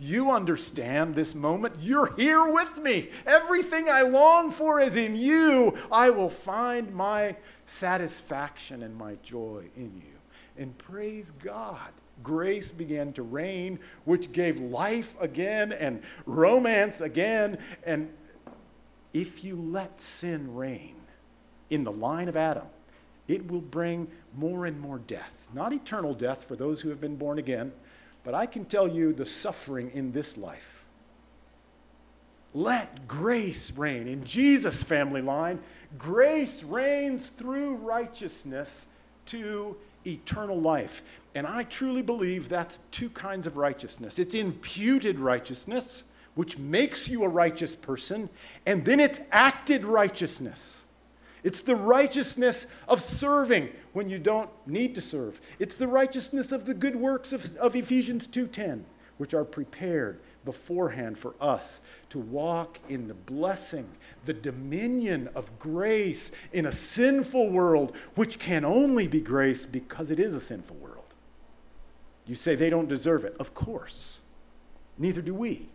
You 0.00 0.30
understand 0.30 1.14
this 1.14 1.34
moment. 1.34 1.74
You're 1.80 2.14
here 2.14 2.48
with 2.48 2.78
me. 2.78 3.10
Everything 3.26 3.88
I 3.88 4.02
long 4.02 4.52
for 4.52 4.80
is 4.80 4.94
in 4.94 5.16
you. 5.16 5.76
I 5.90 6.10
will 6.10 6.30
find 6.30 6.94
my 6.94 7.36
satisfaction 7.66 8.82
and 8.82 8.96
my 8.96 9.16
joy 9.24 9.64
in 9.76 9.96
you. 9.96 10.17
And 10.58 10.76
praise 10.76 11.30
God 11.30 11.92
grace 12.22 12.70
began 12.72 13.12
to 13.14 13.22
reign, 13.22 13.78
which 14.04 14.32
gave 14.32 14.60
life 14.60 15.16
again 15.20 15.72
and 15.72 16.02
romance 16.26 17.00
again. 17.00 17.58
And 17.84 18.12
if 19.12 19.44
you 19.44 19.56
let 19.56 20.00
sin 20.00 20.54
reign 20.54 20.96
in 21.70 21.84
the 21.84 21.92
line 21.92 22.28
of 22.28 22.36
Adam, 22.36 22.66
it 23.26 23.50
will 23.50 23.60
bring 23.60 24.08
more 24.36 24.66
and 24.66 24.80
more 24.80 24.98
death. 24.98 25.48
Not 25.52 25.72
eternal 25.72 26.14
death 26.14 26.44
for 26.44 26.56
those 26.56 26.80
who 26.80 26.88
have 26.88 27.00
been 27.00 27.16
born 27.16 27.38
again, 27.38 27.72
but 28.24 28.34
I 28.34 28.46
can 28.46 28.64
tell 28.64 28.88
you 28.88 29.12
the 29.12 29.26
suffering 29.26 29.90
in 29.92 30.12
this 30.12 30.36
life. 30.36 30.84
Let 32.54 33.06
grace 33.06 33.70
reign. 33.72 34.08
In 34.08 34.24
Jesus' 34.24 34.82
family 34.82 35.20
line, 35.20 35.60
grace 35.98 36.62
reigns 36.62 37.26
through 37.26 37.76
righteousness 37.76 38.86
to 39.26 39.76
eternal 40.08 40.60
life. 40.60 41.02
And 41.34 41.46
I 41.46 41.62
truly 41.64 42.02
believe 42.02 42.48
that's 42.48 42.78
two 42.90 43.10
kinds 43.10 43.46
of 43.46 43.56
righteousness 43.56 44.18
it's 44.18 44.34
imputed 44.34 45.18
righteousness, 45.18 46.04
which 46.34 46.58
makes 46.58 47.08
you 47.08 47.24
a 47.24 47.28
righteous 47.28 47.76
person, 47.76 48.28
and 48.66 48.84
then 48.84 49.00
it's 49.00 49.20
acted 49.30 49.84
righteousness. 49.84 50.84
It's 51.44 51.60
the 51.60 51.76
righteousness 51.76 52.66
of 52.88 53.00
serving 53.00 53.68
when 53.92 54.10
you 54.10 54.18
don't 54.18 54.50
need 54.66 54.94
to 54.96 55.00
serve. 55.00 55.40
It's 55.58 55.76
the 55.76 55.86
righteousness 55.86 56.50
of 56.50 56.64
the 56.64 56.74
good 56.74 56.96
works 56.96 57.32
of, 57.32 57.56
of 57.56 57.76
Ephesians 57.76 58.26
2:10, 58.26 58.82
which 59.18 59.34
are 59.34 59.44
prepared 59.44 60.18
beforehand 60.48 61.18
for 61.18 61.34
us 61.42 61.80
to 62.08 62.18
walk 62.18 62.78
in 62.88 63.06
the 63.06 63.12
blessing, 63.12 63.86
the 64.24 64.32
dominion 64.32 65.28
of 65.34 65.58
grace 65.58 66.32
in 66.54 66.64
a 66.64 66.72
sinful 66.72 67.50
world, 67.50 67.94
which 68.14 68.38
can 68.38 68.64
only 68.64 69.06
be 69.06 69.20
grace 69.20 69.66
because 69.66 70.10
it 70.10 70.18
is 70.18 70.32
a 70.32 70.40
sinful 70.40 70.76
world. 70.76 71.14
You 72.26 72.34
say 72.34 72.54
they 72.54 72.70
don't 72.70 72.88
deserve 72.88 73.26
it. 73.26 73.36
Of 73.38 73.52
course. 73.52 74.20
Neither 74.96 75.20
do 75.20 75.34
we. 75.34 75.68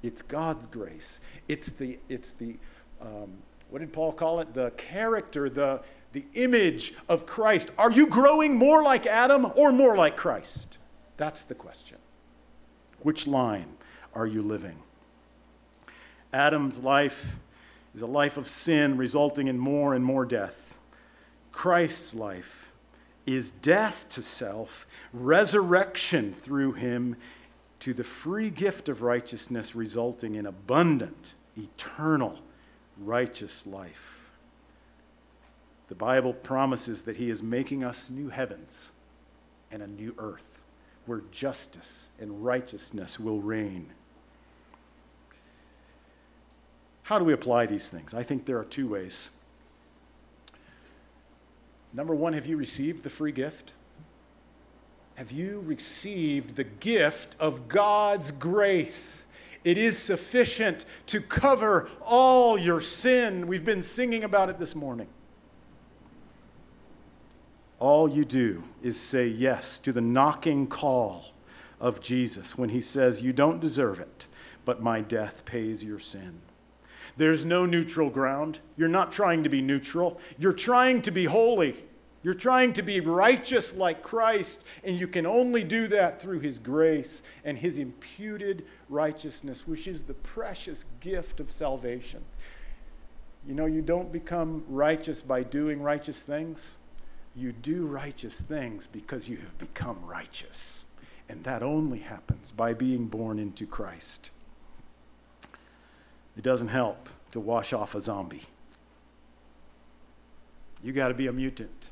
It's 0.00 0.22
God's 0.22 0.66
grace. 0.66 1.18
It's 1.48 1.70
the, 1.70 1.98
it's 2.08 2.30
the 2.30 2.58
um, 3.00 3.32
what 3.68 3.80
did 3.80 3.92
Paul 3.92 4.12
call 4.12 4.38
it? 4.38 4.54
The 4.54 4.70
character, 4.76 5.50
the, 5.50 5.80
the 6.12 6.24
image 6.34 6.94
of 7.08 7.26
Christ. 7.26 7.72
Are 7.76 7.90
you 7.90 8.06
growing 8.06 8.54
more 8.54 8.80
like 8.80 9.08
Adam 9.08 9.50
or 9.56 9.72
more 9.72 9.96
like 9.96 10.16
Christ? 10.16 10.78
That's 11.16 11.42
the 11.42 11.56
question. 11.56 11.98
Which 13.02 13.26
line 13.26 13.76
are 14.14 14.26
you 14.26 14.42
living? 14.42 14.78
Adam's 16.32 16.78
life 16.78 17.36
is 17.94 18.02
a 18.02 18.06
life 18.06 18.36
of 18.36 18.48
sin 18.48 18.96
resulting 18.96 19.48
in 19.48 19.58
more 19.58 19.94
and 19.94 20.04
more 20.04 20.24
death. 20.24 20.76
Christ's 21.50 22.14
life 22.14 22.72
is 23.26 23.50
death 23.50 24.06
to 24.10 24.22
self, 24.22 24.86
resurrection 25.12 26.32
through 26.32 26.72
him 26.72 27.16
to 27.80 27.92
the 27.92 28.04
free 28.04 28.50
gift 28.50 28.88
of 28.88 29.02
righteousness, 29.02 29.74
resulting 29.74 30.36
in 30.36 30.46
abundant, 30.46 31.34
eternal, 31.56 32.38
righteous 32.96 33.66
life. 33.66 34.30
The 35.88 35.94
Bible 35.94 36.32
promises 36.32 37.02
that 37.02 37.16
he 37.16 37.28
is 37.28 37.42
making 37.42 37.84
us 37.84 38.08
new 38.08 38.28
heavens 38.28 38.92
and 39.70 39.82
a 39.82 39.86
new 39.86 40.14
earth 40.18 40.51
where 41.06 41.22
justice 41.30 42.08
and 42.20 42.44
righteousness 42.44 43.18
will 43.18 43.40
reign. 43.40 43.90
How 47.04 47.18
do 47.18 47.24
we 47.24 47.32
apply 47.32 47.66
these 47.66 47.88
things? 47.88 48.14
I 48.14 48.22
think 48.22 48.46
there 48.46 48.58
are 48.58 48.64
two 48.64 48.88
ways. 48.88 49.30
Number 51.92 52.14
one, 52.14 52.32
have 52.32 52.46
you 52.46 52.56
received 52.56 53.02
the 53.02 53.10
free 53.10 53.32
gift? 53.32 53.74
Have 55.16 55.30
you 55.30 55.62
received 55.66 56.56
the 56.56 56.64
gift 56.64 57.36
of 57.38 57.68
God's 57.68 58.30
grace? 58.30 59.24
It 59.64 59.78
is 59.78 59.98
sufficient 59.98 60.84
to 61.06 61.20
cover 61.20 61.88
all 62.04 62.58
your 62.58 62.80
sin. 62.80 63.46
We've 63.46 63.64
been 63.64 63.82
singing 63.82 64.24
about 64.24 64.48
it 64.48 64.58
this 64.58 64.74
morning. 64.74 65.08
All 67.82 68.08
you 68.08 68.24
do 68.24 68.62
is 68.80 68.96
say 68.96 69.26
yes 69.26 69.76
to 69.80 69.90
the 69.90 70.00
knocking 70.00 70.68
call 70.68 71.32
of 71.80 72.00
Jesus 72.00 72.56
when 72.56 72.68
he 72.68 72.80
says, 72.80 73.22
You 73.22 73.32
don't 73.32 73.58
deserve 73.58 73.98
it, 73.98 74.28
but 74.64 74.80
my 74.80 75.00
death 75.00 75.44
pays 75.44 75.82
your 75.82 75.98
sin. 75.98 76.42
There's 77.16 77.44
no 77.44 77.66
neutral 77.66 78.08
ground. 78.08 78.60
You're 78.76 78.86
not 78.86 79.10
trying 79.10 79.42
to 79.42 79.48
be 79.48 79.60
neutral. 79.60 80.20
You're 80.38 80.52
trying 80.52 81.02
to 81.02 81.10
be 81.10 81.24
holy. 81.24 81.74
You're 82.22 82.34
trying 82.34 82.72
to 82.74 82.82
be 82.82 83.00
righteous 83.00 83.74
like 83.74 84.00
Christ, 84.00 84.64
and 84.84 84.96
you 84.96 85.08
can 85.08 85.26
only 85.26 85.64
do 85.64 85.88
that 85.88 86.22
through 86.22 86.38
His 86.38 86.60
grace 86.60 87.22
and 87.44 87.58
His 87.58 87.78
imputed 87.78 88.64
righteousness, 88.90 89.66
which 89.66 89.88
is 89.88 90.04
the 90.04 90.14
precious 90.14 90.84
gift 91.00 91.40
of 91.40 91.50
salvation. 91.50 92.22
You 93.44 93.54
know, 93.54 93.66
you 93.66 93.82
don't 93.82 94.12
become 94.12 94.62
righteous 94.68 95.20
by 95.20 95.42
doing 95.42 95.82
righteous 95.82 96.22
things. 96.22 96.78
You 97.34 97.52
do 97.52 97.86
righteous 97.86 98.40
things 98.40 98.86
because 98.86 99.28
you 99.28 99.36
have 99.38 99.58
become 99.58 100.04
righteous. 100.04 100.84
And 101.28 101.44
that 101.44 101.62
only 101.62 102.00
happens 102.00 102.52
by 102.52 102.74
being 102.74 103.06
born 103.06 103.38
into 103.38 103.66
Christ. 103.66 104.30
It 106.36 106.42
doesn't 106.42 106.68
help 106.68 107.08
to 107.32 107.40
wash 107.40 107.72
off 107.72 107.94
a 107.94 108.00
zombie. 108.00 108.44
You 110.82 110.92
got 110.92 111.08
to 111.08 111.14
be 111.14 111.26
a 111.26 111.32
mutant. 111.32 111.88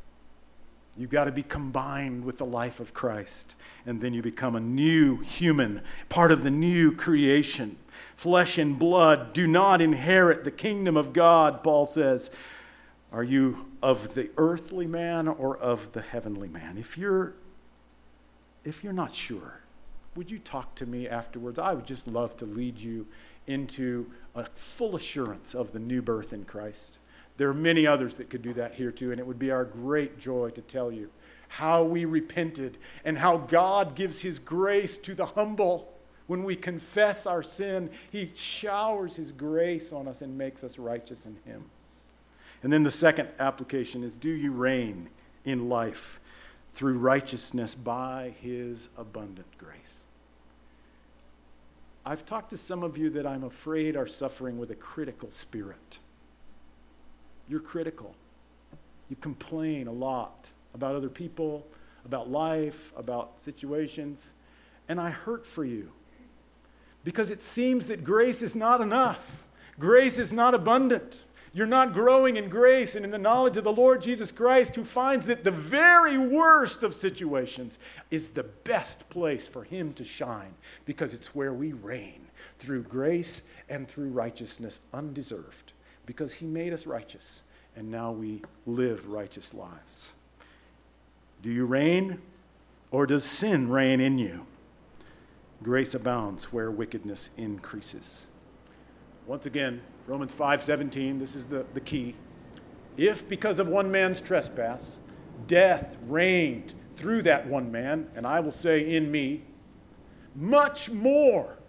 You've 0.96 1.11
got 1.11 1.24
to 1.24 1.33
be 1.33 1.42
combined 1.42 2.24
with 2.24 2.38
the 2.38 2.44
life 2.44 2.81
of 2.81 2.92
Christ. 2.92 3.55
And 3.87 4.03
then 4.03 4.12
you 4.12 4.22
become 4.22 4.57
a 4.57 4.61
new 4.61 5.18
human, 5.18 5.83
part 6.09 6.33
of 6.33 6.42
the 6.42 6.50
new 6.50 6.92
creation. 6.94 7.76
Flesh 8.16 8.59
and 8.59 8.79
blood 8.79 9.33
do 9.33 9.46
not 9.46 9.81
inherit 9.81 10.44
the 10.44 10.50
kingdom 10.50 10.96
of 10.96 11.12
God, 11.12 11.62
Paul 11.62 11.87
says. 11.87 12.31
Are 13.12 13.24
you 13.24 13.70
of 13.83 14.14
the 14.14 14.31
earthly 14.37 14.87
man 14.87 15.29
or 15.29 15.57
of 15.57 15.93
the 15.93 16.03
heavenly 16.03 16.49
man? 16.49 16.77
If 16.79 16.99
you're 16.99 17.35
if 18.62 18.85
you're 18.85 18.93
not 18.93 19.14
sure, 19.14 19.61
would 20.16 20.31
you 20.31 20.38
talk 20.38 20.75
to 20.77 20.87
me 20.87 21.09
afterwards? 21.09 21.59
I 21.59 21.73
would 21.73 21.87
just 21.87 22.07
love 22.07 22.37
to 22.38 22.45
lead 22.45 22.79
you 22.79 23.07
into 23.47 24.11
a 24.35 24.45
full 24.45 24.97
assurance 24.97 25.55
of 25.55 25.73
the 25.73 25.79
new 25.79 26.03
birth 26.03 26.33
in 26.33 26.45
Christ. 26.45 26.99
There 27.37 27.49
are 27.49 27.55
many 27.55 27.87
others 27.87 28.16
that 28.16 28.29
could 28.29 28.43
do 28.43 28.53
that 28.55 28.75
here 28.75 28.90
too, 28.90 29.12
and 29.12 29.21
it 29.21 29.27
would 29.27 29.38
be 29.38 29.51
our 29.51 29.64
great 29.64 30.19
joy 30.19 30.51
to 30.51 30.61
tell 30.61 30.93
you 30.93 31.11
how 31.49 31.83
we 31.83 32.05
repented 32.05 32.79
and 33.05 33.19
how 33.19 33.38
God 33.38 33.95
gives 33.95 34.21
His 34.21 34.38
grace 34.38 34.99
to 34.99 35.14
the 35.14 35.27
humble. 35.27 35.93
When 36.27 36.45
we 36.45 36.55
confess 36.55 37.27
our 37.27 37.43
sin, 37.43 37.90
He 38.12 38.31
showers 38.35 39.16
His 39.16 39.33
grace 39.33 39.93
on 39.93 40.07
us 40.07 40.23
and 40.23 40.37
makes 40.37 40.62
us 40.62 40.79
righteous 40.79 41.27
in 41.27 41.37
Him. 41.45 41.64
And 42.62 42.73
then 42.73 42.83
the 42.83 42.90
second 42.90 43.29
application 43.38 44.03
is 44.03 44.14
do 44.14 44.31
you 44.31 44.53
reign 44.53 45.09
in 45.44 45.68
life 45.68 46.20
through 46.75 46.99
righteousness 46.99 47.75
by 47.75 48.35
His 48.40 48.90
abundant 48.96 49.57
grace? 49.59 50.05
I've 52.05 52.25
talked 52.25 52.51
to 52.51 52.59
some 52.59 52.83
of 52.83 52.96
you 52.96 53.11
that 53.11 53.27
I'm 53.27 53.44
afraid 53.44 53.96
are 53.96 54.07
suffering 54.07 54.59
with 54.59 54.70
a 54.70 54.75
critical 54.75 55.31
spirit. 55.31 55.99
You're 57.49 57.61
critical. 57.61 58.14
You 59.09 59.16
complain 59.16 59.87
a 59.87 59.92
lot 59.92 60.49
about 60.75 60.94
other 60.94 61.09
people, 61.09 61.66
about 62.05 62.31
life, 62.31 62.92
about 62.96 63.40
situations. 63.40 64.31
And 64.88 65.01
I 65.01 65.11
hurt 65.11 65.46
for 65.46 65.64
you 65.64 65.92
because 67.05 67.31
it 67.31 67.42
seems 67.42 67.87
that 67.87 68.05
grace 68.05 68.42
is 68.42 68.55
not 68.55 68.81
enough. 68.81 69.44
Grace 69.79 70.18
is 70.18 70.33
not 70.33 70.55
abundant. 70.55 71.25
You're 71.53 71.67
not 71.67 71.93
growing 71.93 72.37
in 72.37 72.49
grace 72.49 72.95
and 72.95 73.05
in 73.05 73.11
the 73.11 73.19
knowledge 73.19 73.57
of 73.57 73.65
the 73.65 73.73
Lord 73.73 74.03
Jesus 74.03 74.31
Christ, 74.31 74.77
who 74.77 74.85
finds 74.85 75.27
that 75.27 75.43
the 75.43 75.51
very 75.51 76.17
worst 76.17 76.85
of 76.85 76.95
situations 76.95 77.81
is 78.11 78.29
the 78.29 78.45
best 78.45 79.09
place 79.11 79.49
for 79.49 79.65
Him 79.65 79.93
to 79.95 80.05
shine 80.05 80.55
because 80.85 81.13
it's 81.13 81.35
where 81.35 81.53
we 81.53 81.73
reign 81.73 82.27
through 82.59 82.85
grace 82.85 83.43
and 83.69 83.89
through 83.89 84.11
righteousness 84.11 84.81
undeserved 84.95 85.73
because 86.07 86.33
He 86.35 86.47
made 86.47 86.73
us 86.73 86.87
righteous 86.87 87.43
and 87.77 87.91
now 87.91 88.13
we 88.13 88.43
live 88.67 89.09
righteous 89.09 89.53
lives. 89.53 90.15
Do 91.43 91.51
you 91.51 91.67
reign 91.67 92.21
or 92.91 93.07
does 93.07 93.25
sin 93.25 93.71
reign 93.71 94.01
in 94.01 94.19
you? 94.19 94.47
Grace 95.63 95.95
abounds 95.95 96.53
where 96.53 96.71
wickedness 96.71 97.31
increases. 97.37 98.27
Once 99.31 99.47
again, 99.47 99.81
Romans 100.09 100.35
5:17, 100.35 101.21
this 101.21 101.37
is 101.37 101.45
the, 101.45 101.64
the 101.73 101.81
key. 101.81 102.16
If 102.97 103.29
because 103.29 103.61
of 103.61 103.69
one 103.69 103.88
man's 103.88 104.21
trespass, 104.21 104.97
death 105.47 105.97
reigned 106.09 106.75
through 106.97 107.23
that 107.23 107.47
one 107.47 107.71
man, 107.71 108.11
and 108.16 108.27
I 108.27 108.40
will 108.40 108.51
say 108.51 108.81
in 108.81 109.09
me, 109.09 109.45
much 110.35 110.90
more 110.90 111.61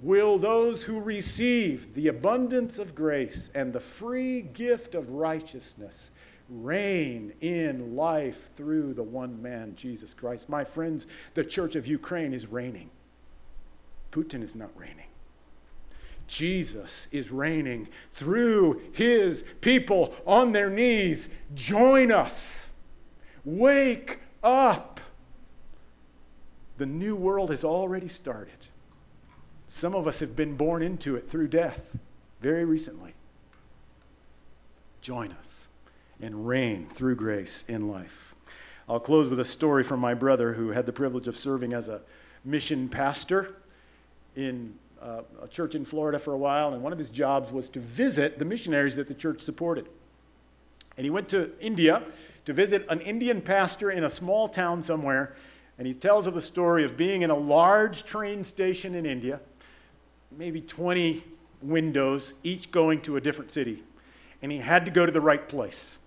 will 0.00 0.38
those 0.38 0.82
who 0.82 0.98
receive 1.00 1.94
the 1.94 2.08
abundance 2.08 2.80
of 2.80 2.96
grace 2.96 3.48
and 3.54 3.72
the 3.72 3.78
free 3.78 4.42
gift 4.42 4.96
of 4.96 5.10
righteousness 5.10 6.10
reign 6.48 7.32
in 7.40 7.94
life 7.94 8.52
through 8.56 8.92
the 8.92 9.04
one 9.04 9.40
man, 9.40 9.76
Jesus 9.76 10.14
Christ. 10.14 10.48
My 10.48 10.64
friends, 10.64 11.06
the 11.34 11.44
church 11.44 11.76
of 11.76 11.86
Ukraine 11.86 12.32
is 12.32 12.48
reigning. 12.48 12.90
Putin 14.10 14.42
is 14.42 14.56
not 14.56 14.76
reigning. 14.76 15.06
Jesus 16.26 17.08
is 17.12 17.30
reigning 17.30 17.88
through 18.10 18.80
his 18.92 19.44
people 19.60 20.14
on 20.26 20.52
their 20.52 20.70
knees. 20.70 21.34
Join 21.54 22.10
us. 22.10 22.70
Wake 23.44 24.20
up. 24.42 25.00
The 26.78 26.86
new 26.86 27.14
world 27.14 27.50
has 27.50 27.64
already 27.64 28.08
started. 28.08 28.68
Some 29.68 29.94
of 29.94 30.06
us 30.06 30.20
have 30.20 30.36
been 30.36 30.56
born 30.56 30.82
into 30.82 31.16
it 31.16 31.28
through 31.28 31.48
death 31.48 31.96
very 32.40 32.64
recently. 32.64 33.14
Join 35.00 35.32
us 35.32 35.68
and 36.20 36.46
reign 36.46 36.86
through 36.88 37.16
grace 37.16 37.64
in 37.68 37.88
life. 37.88 38.34
I'll 38.88 39.00
close 39.00 39.28
with 39.28 39.40
a 39.40 39.44
story 39.44 39.82
from 39.82 40.00
my 40.00 40.14
brother 40.14 40.54
who 40.54 40.70
had 40.70 40.86
the 40.86 40.92
privilege 40.92 41.26
of 41.28 41.38
serving 41.38 41.72
as 41.72 41.88
a 41.88 42.02
mission 42.44 42.88
pastor 42.88 43.56
in 44.36 44.78
uh, 45.04 45.22
a 45.42 45.48
church 45.48 45.74
in 45.74 45.84
Florida 45.84 46.18
for 46.18 46.32
a 46.32 46.38
while, 46.38 46.72
and 46.72 46.82
one 46.82 46.92
of 46.92 46.98
his 46.98 47.10
jobs 47.10 47.52
was 47.52 47.68
to 47.68 47.80
visit 47.80 48.38
the 48.38 48.44
missionaries 48.44 48.96
that 48.96 49.06
the 49.06 49.14
church 49.14 49.42
supported. 49.42 49.86
And 50.96 51.04
he 51.04 51.10
went 51.10 51.28
to 51.28 51.50
India 51.60 52.02
to 52.46 52.52
visit 52.52 52.86
an 52.88 53.00
Indian 53.00 53.42
pastor 53.42 53.90
in 53.90 54.04
a 54.04 54.10
small 54.10 54.48
town 54.48 54.82
somewhere, 54.82 55.36
and 55.76 55.86
he 55.86 55.92
tells 55.92 56.26
of 56.26 56.34
the 56.34 56.40
story 56.40 56.84
of 56.84 56.96
being 56.96 57.22
in 57.22 57.30
a 57.30 57.36
large 57.36 58.04
train 58.04 58.44
station 58.44 58.94
in 58.94 59.04
India, 59.04 59.40
maybe 60.30 60.60
20 60.60 61.22
windows, 61.60 62.34
each 62.42 62.70
going 62.70 63.00
to 63.02 63.16
a 63.16 63.20
different 63.20 63.50
city. 63.50 63.82
And 64.40 64.52
he 64.52 64.58
had 64.58 64.84
to 64.86 64.90
go 64.90 65.04
to 65.04 65.12
the 65.12 65.20
right 65.20 65.46
place. 65.48 65.98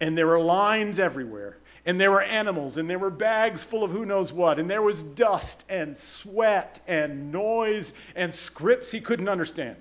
And 0.00 0.18
there 0.18 0.26
were 0.26 0.40
lines 0.40 0.98
everywhere 0.98 1.58
and 1.84 2.00
there 2.00 2.10
were 2.10 2.22
animals, 2.22 2.76
and 2.76 2.88
there 2.88 2.98
were 2.98 3.10
bags 3.10 3.64
full 3.64 3.82
of 3.82 3.90
who 3.90 4.06
knows 4.06 4.32
what, 4.32 4.58
and 4.58 4.70
there 4.70 4.82
was 4.82 5.02
dust 5.02 5.66
and 5.68 5.96
sweat 5.96 6.80
and 6.86 7.32
noise 7.32 7.94
and 8.14 8.32
scripts 8.32 8.92
he 8.92 9.00
couldn't 9.00 9.28
understand. 9.28 9.76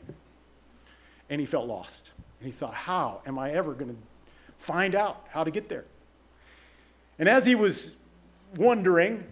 And 1.29 1.39
he 1.39 1.45
felt 1.45 1.67
lost. 1.67 2.11
And 2.39 2.47
he 2.47 2.51
thought, 2.51 2.73
how 2.73 3.21
am 3.25 3.37
I 3.37 3.51
ever 3.51 3.73
going 3.73 3.95
to 3.95 4.01
find 4.57 4.95
out 4.95 5.27
how 5.29 5.43
to 5.43 5.51
get 5.51 5.69
there? 5.69 5.85
And 7.19 7.29
as 7.29 7.45
he 7.45 7.53
was 7.53 7.97
wondering, 8.57 9.23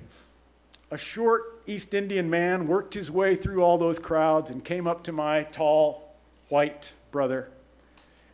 a 0.91 0.97
short 0.97 1.61
East 1.65 1.93
Indian 1.95 2.29
man 2.29 2.67
worked 2.67 2.93
his 2.93 3.09
way 3.09 3.35
through 3.35 3.63
all 3.63 3.79
those 3.79 3.97
crowds 3.97 4.51
and 4.51 4.63
came 4.63 4.85
up 4.85 5.03
to 5.05 5.11
my 5.11 5.43
tall, 5.43 6.15
white 6.49 6.93
brother. 7.11 7.49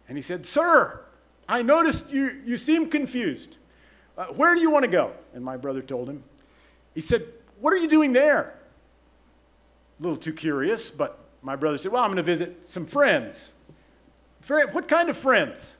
And 0.10 0.18
he 0.18 0.22
said, 0.22 0.46
Sir, 0.46 1.02
I 1.48 1.62
noticed 1.62 2.12
you, 2.12 2.42
you 2.46 2.58
seem 2.58 2.90
confused. 2.90 3.58
Uh, 4.18 4.28
where 4.28 4.56
do 4.56 4.62
you 4.62 4.70
want 4.70 4.86
to 4.86 4.92
go? 4.92 5.14
And 5.34 5.44
my 5.44 5.58
brother 5.58 5.82
told 5.82 6.10
him. 6.10 6.24
He 6.94 7.02
said, 7.02 7.24
What 7.60 7.74
are 7.74 7.78
you 7.78 7.90
doing 7.90 8.14
there? 8.14 8.58
A 10.00 10.04
little 10.04 10.18
too 10.18 10.34
curious, 10.34 10.90
but 10.92 11.20
my 11.42 11.56
brother 11.56 11.78
said, 11.78 11.92
Well, 11.92 12.04
I'm 12.04 12.10
going 12.10 12.18
to 12.18 12.24
visit 12.24 12.70
some 12.70 12.86
friends. 12.86 13.52
What 14.48 14.88
kind 14.88 15.10
of 15.10 15.18
friends? 15.18 15.78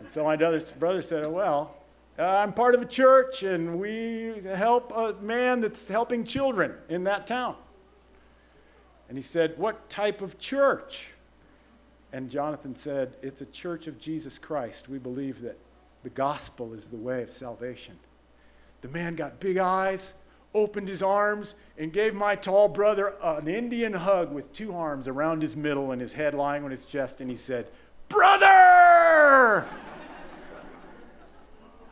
And 0.00 0.10
so 0.10 0.24
my 0.24 0.36
brother 0.36 1.02
said, 1.02 1.24
oh, 1.24 1.30
Well, 1.30 1.74
uh, 2.18 2.38
I'm 2.38 2.52
part 2.52 2.74
of 2.74 2.82
a 2.82 2.86
church 2.86 3.42
and 3.42 3.78
we 3.78 4.34
help 4.44 4.92
a 4.94 5.14
man 5.22 5.60
that's 5.60 5.88
helping 5.88 6.24
children 6.24 6.74
in 6.88 7.04
that 7.04 7.26
town. 7.26 7.56
And 9.08 9.16
he 9.16 9.22
said, 9.22 9.56
What 9.56 9.88
type 9.88 10.20
of 10.20 10.38
church? 10.38 11.08
And 12.12 12.30
Jonathan 12.30 12.74
said, 12.74 13.14
It's 13.22 13.40
a 13.40 13.46
church 13.46 13.86
of 13.86 13.98
Jesus 13.98 14.38
Christ. 14.38 14.88
We 14.88 14.98
believe 14.98 15.40
that 15.42 15.56
the 16.02 16.10
gospel 16.10 16.74
is 16.74 16.86
the 16.86 16.96
way 16.96 17.22
of 17.22 17.32
salvation. 17.32 17.98
The 18.80 18.88
man 18.88 19.16
got 19.16 19.40
big 19.40 19.58
eyes, 19.58 20.14
opened 20.54 20.88
his 20.88 21.02
arms, 21.02 21.54
and 21.76 21.92
gave 21.92 22.14
my 22.14 22.36
tall 22.36 22.68
brother 22.68 23.14
an 23.22 23.48
Indian 23.48 23.92
hug 23.92 24.32
with 24.32 24.52
two 24.52 24.74
arms 24.74 25.08
around 25.08 25.42
his 25.42 25.56
middle 25.56 25.90
and 25.92 26.00
his 26.00 26.12
head 26.12 26.34
lying 26.34 26.64
on 26.64 26.70
his 26.70 26.84
chest, 26.84 27.20
and 27.20 27.28
he 27.28 27.36
said, 27.36 27.68
Brother! 28.08 29.66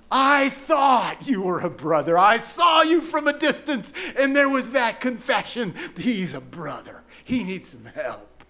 I 0.09 0.51
thought 0.51 1.27
you 1.27 1.43
were 1.43 1.61
a 1.61 1.71
brother. 1.71 2.17
I 2.17 2.39
saw 2.39 2.83
you 2.83 3.01
from 3.01 3.27
a 3.27 3.37
distance, 3.37 3.93
and 4.17 4.37
there 4.37 4.49
was 4.49 4.71
that 4.71 5.01
confession. 5.01 5.75
He's 5.97 6.33
a 6.33 6.41
brother. 6.41 7.03
He 7.25 7.43
needs 7.43 7.69
some 7.69 7.87
help. 7.87 8.45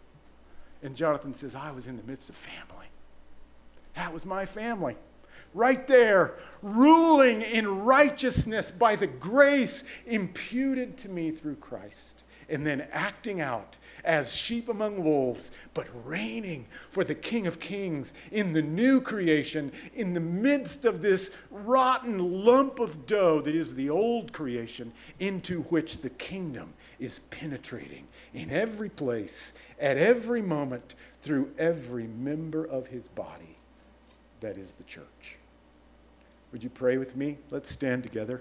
And 0.83 0.95
Jonathan 0.95 1.33
says, 1.33 1.55
I 1.55 1.71
was 1.71 1.87
in 1.87 1.97
the 1.97 2.03
midst 2.03 2.29
of 2.29 2.37
family. 2.37 2.87
That 3.95 4.13
was 4.13 4.27
my 4.27 4.45
family 4.45 4.97
right 5.57 5.89
there, 5.89 6.35
ruling 6.63 7.43
in 7.43 7.85
righteousness 7.85 8.71
by 8.71 8.95
the 8.95 9.07
grace 9.07 9.85
imputed 10.07 10.97
to 10.99 11.09
me 11.09 11.31
through 11.31 11.57
Christ, 11.57 12.23
and 12.49 12.67
then 12.67 12.87
acting 12.93 13.41
out 13.41 13.77
as 14.05 14.35
sheep 14.35 14.69
among 14.69 15.03
wolves, 15.03 15.51
but 15.75 15.89
reigning 16.05 16.67
for 16.91 17.03
the 17.03 17.15
King 17.15 17.47
of 17.47 17.59
Kings 17.59 18.15
in 18.31 18.53
the 18.53 18.63
new 18.63 19.01
creation, 19.01 19.73
in 19.95 20.15
the 20.15 20.21
midst 20.21 20.85
of 20.85 21.03
this 21.03 21.33
rotten 21.51 22.45
lump 22.45 22.79
of 22.79 23.07
dough 23.07 23.41
that 23.41 23.55
is 23.55 23.75
the 23.75 23.91
old 23.91 24.33
creation, 24.33 24.93
into 25.19 25.63
which 25.63 25.99
the 25.99 26.11
kingdom 26.11 26.75
is 27.01 27.19
penetrating 27.31 28.07
in 28.33 28.51
every 28.51 28.89
place, 28.89 29.53
at 29.81 29.97
every 29.97 30.43
moment, 30.43 30.95
through 31.21 31.51
every 31.59 32.07
member 32.07 32.65
of 32.65 32.87
his 32.89 33.09
body. 33.09 33.57
That 34.41 34.57
is 34.57 34.75
the 34.75 34.85
church. 34.85 35.39
Would 36.57 36.65
you 36.65 36.71
pray 36.71 36.97
with 36.97 37.15
me? 37.17 37.37
Let's 37.51 37.71
stand 37.71 38.03
together. 38.03 38.41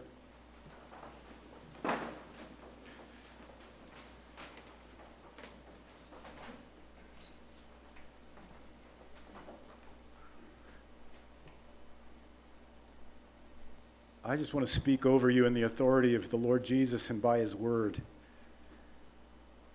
I 14.23 14.37
just 14.37 14.53
want 14.53 14.65
to 14.65 14.71
speak 14.71 15.05
over 15.05 15.29
you 15.29 15.45
in 15.45 15.53
the 15.53 15.63
authority 15.63 16.15
of 16.15 16.29
the 16.29 16.37
Lord 16.37 16.63
Jesus 16.63 17.09
and 17.09 17.21
by 17.21 17.39
his 17.39 17.53
word. 17.53 18.01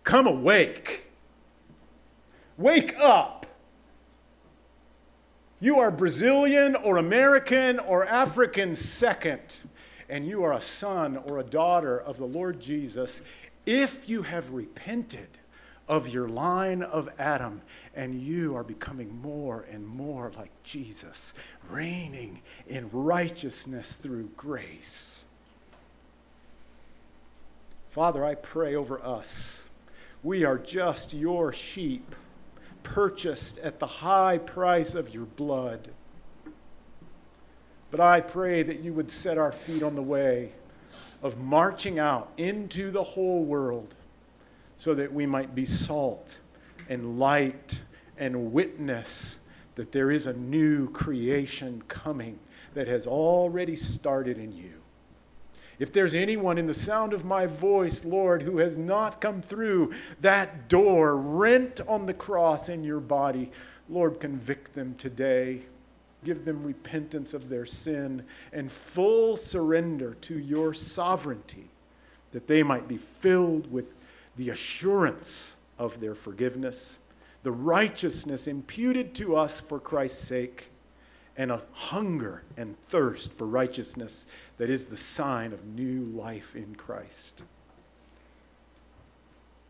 Come 0.02 0.26
awake. 0.26 1.10
Wake 2.56 2.98
up. 2.98 3.44
You 5.62 5.78
are 5.80 5.90
Brazilian 5.90 6.74
or 6.74 6.96
American 6.96 7.80
or 7.80 8.06
African 8.06 8.74
second, 8.74 9.58
and 10.08 10.26
you 10.26 10.42
are 10.42 10.54
a 10.54 10.60
son 10.60 11.18
or 11.18 11.38
a 11.38 11.44
daughter 11.44 12.00
of 12.00 12.16
the 12.16 12.24
Lord 12.24 12.60
Jesus 12.60 13.20
if 13.66 14.08
you 14.08 14.22
have 14.22 14.52
repented 14.52 15.28
of 15.86 16.08
your 16.08 16.30
line 16.30 16.82
of 16.82 17.10
Adam 17.18 17.60
and 17.94 18.22
you 18.22 18.56
are 18.56 18.64
becoming 18.64 19.20
more 19.20 19.66
and 19.70 19.86
more 19.86 20.32
like 20.34 20.50
Jesus, 20.62 21.34
reigning 21.68 22.40
in 22.66 22.88
righteousness 22.90 23.96
through 23.96 24.30
grace. 24.38 25.26
Father, 27.88 28.24
I 28.24 28.34
pray 28.34 28.76
over 28.76 28.98
us. 29.04 29.68
We 30.22 30.42
are 30.42 30.56
just 30.56 31.12
your 31.12 31.52
sheep 31.52 32.14
purchased 32.82 33.58
at 33.58 33.78
the 33.78 33.86
high 33.86 34.38
price 34.38 34.94
of 34.94 35.14
your 35.14 35.26
blood. 35.26 35.90
But 37.90 38.00
I 38.00 38.20
pray 38.20 38.62
that 38.62 38.80
you 38.80 38.92
would 38.92 39.10
set 39.10 39.38
our 39.38 39.52
feet 39.52 39.82
on 39.82 39.94
the 39.94 40.02
way 40.02 40.52
of 41.22 41.38
marching 41.38 41.98
out 41.98 42.32
into 42.36 42.90
the 42.90 43.02
whole 43.02 43.44
world 43.44 43.96
so 44.78 44.94
that 44.94 45.12
we 45.12 45.26
might 45.26 45.54
be 45.54 45.66
salt 45.66 46.40
and 46.88 47.18
light 47.18 47.80
and 48.16 48.52
witness 48.52 49.40
that 49.74 49.92
there 49.92 50.10
is 50.10 50.26
a 50.26 50.32
new 50.32 50.88
creation 50.90 51.82
coming 51.88 52.38
that 52.74 52.86
has 52.86 53.06
already 53.06 53.76
started 53.76 54.38
in 54.38 54.52
you. 54.56 54.79
If 55.80 55.94
there's 55.94 56.14
anyone 56.14 56.58
in 56.58 56.66
the 56.66 56.74
sound 56.74 57.14
of 57.14 57.24
my 57.24 57.46
voice, 57.46 58.04
Lord, 58.04 58.42
who 58.42 58.58
has 58.58 58.76
not 58.76 59.18
come 59.18 59.40
through 59.40 59.94
that 60.20 60.68
door 60.68 61.16
rent 61.16 61.80
on 61.88 62.04
the 62.04 62.12
cross 62.12 62.68
in 62.68 62.84
your 62.84 63.00
body, 63.00 63.50
Lord, 63.88 64.20
convict 64.20 64.74
them 64.74 64.94
today. 64.96 65.62
Give 66.22 66.44
them 66.44 66.62
repentance 66.62 67.32
of 67.32 67.48
their 67.48 67.64
sin 67.64 68.24
and 68.52 68.70
full 68.70 69.38
surrender 69.38 70.18
to 70.20 70.38
your 70.38 70.74
sovereignty, 70.74 71.70
that 72.32 72.46
they 72.46 72.62
might 72.62 72.86
be 72.86 72.98
filled 72.98 73.72
with 73.72 73.94
the 74.36 74.50
assurance 74.50 75.56
of 75.78 75.98
their 75.98 76.14
forgiveness, 76.14 76.98
the 77.42 77.52
righteousness 77.52 78.46
imputed 78.46 79.14
to 79.14 79.34
us 79.34 79.62
for 79.62 79.80
Christ's 79.80 80.28
sake 80.28 80.70
and 81.36 81.50
a 81.50 81.62
hunger 81.72 82.42
and 82.56 82.76
thirst 82.88 83.32
for 83.32 83.46
righteousness 83.46 84.26
that 84.58 84.68
is 84.68 84.86
the 84.86 84.96
sign 84.96 85.52
of 85.52 85.64
new 85.64 86.02
life 86.02 86.54
in 86.54 86.74
Christ. 86.74 87.42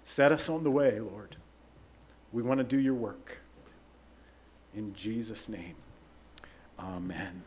Set 0.02 0.32
us 0.32 0.48
on 0.48 0.64
the 0.64 0.70
way, 0.70 0.98
Lord. 0.98 1.36
We 2.32 2.42
want 2.42 2.58
to 2.58 2.64
do 2.64 2.78
your 2.78 2.94
work. 2.94 3.38
In 4.74 4.94
Jesus' 4.94 5.48
name, 5.48 5.74
amen. 6.78 7.42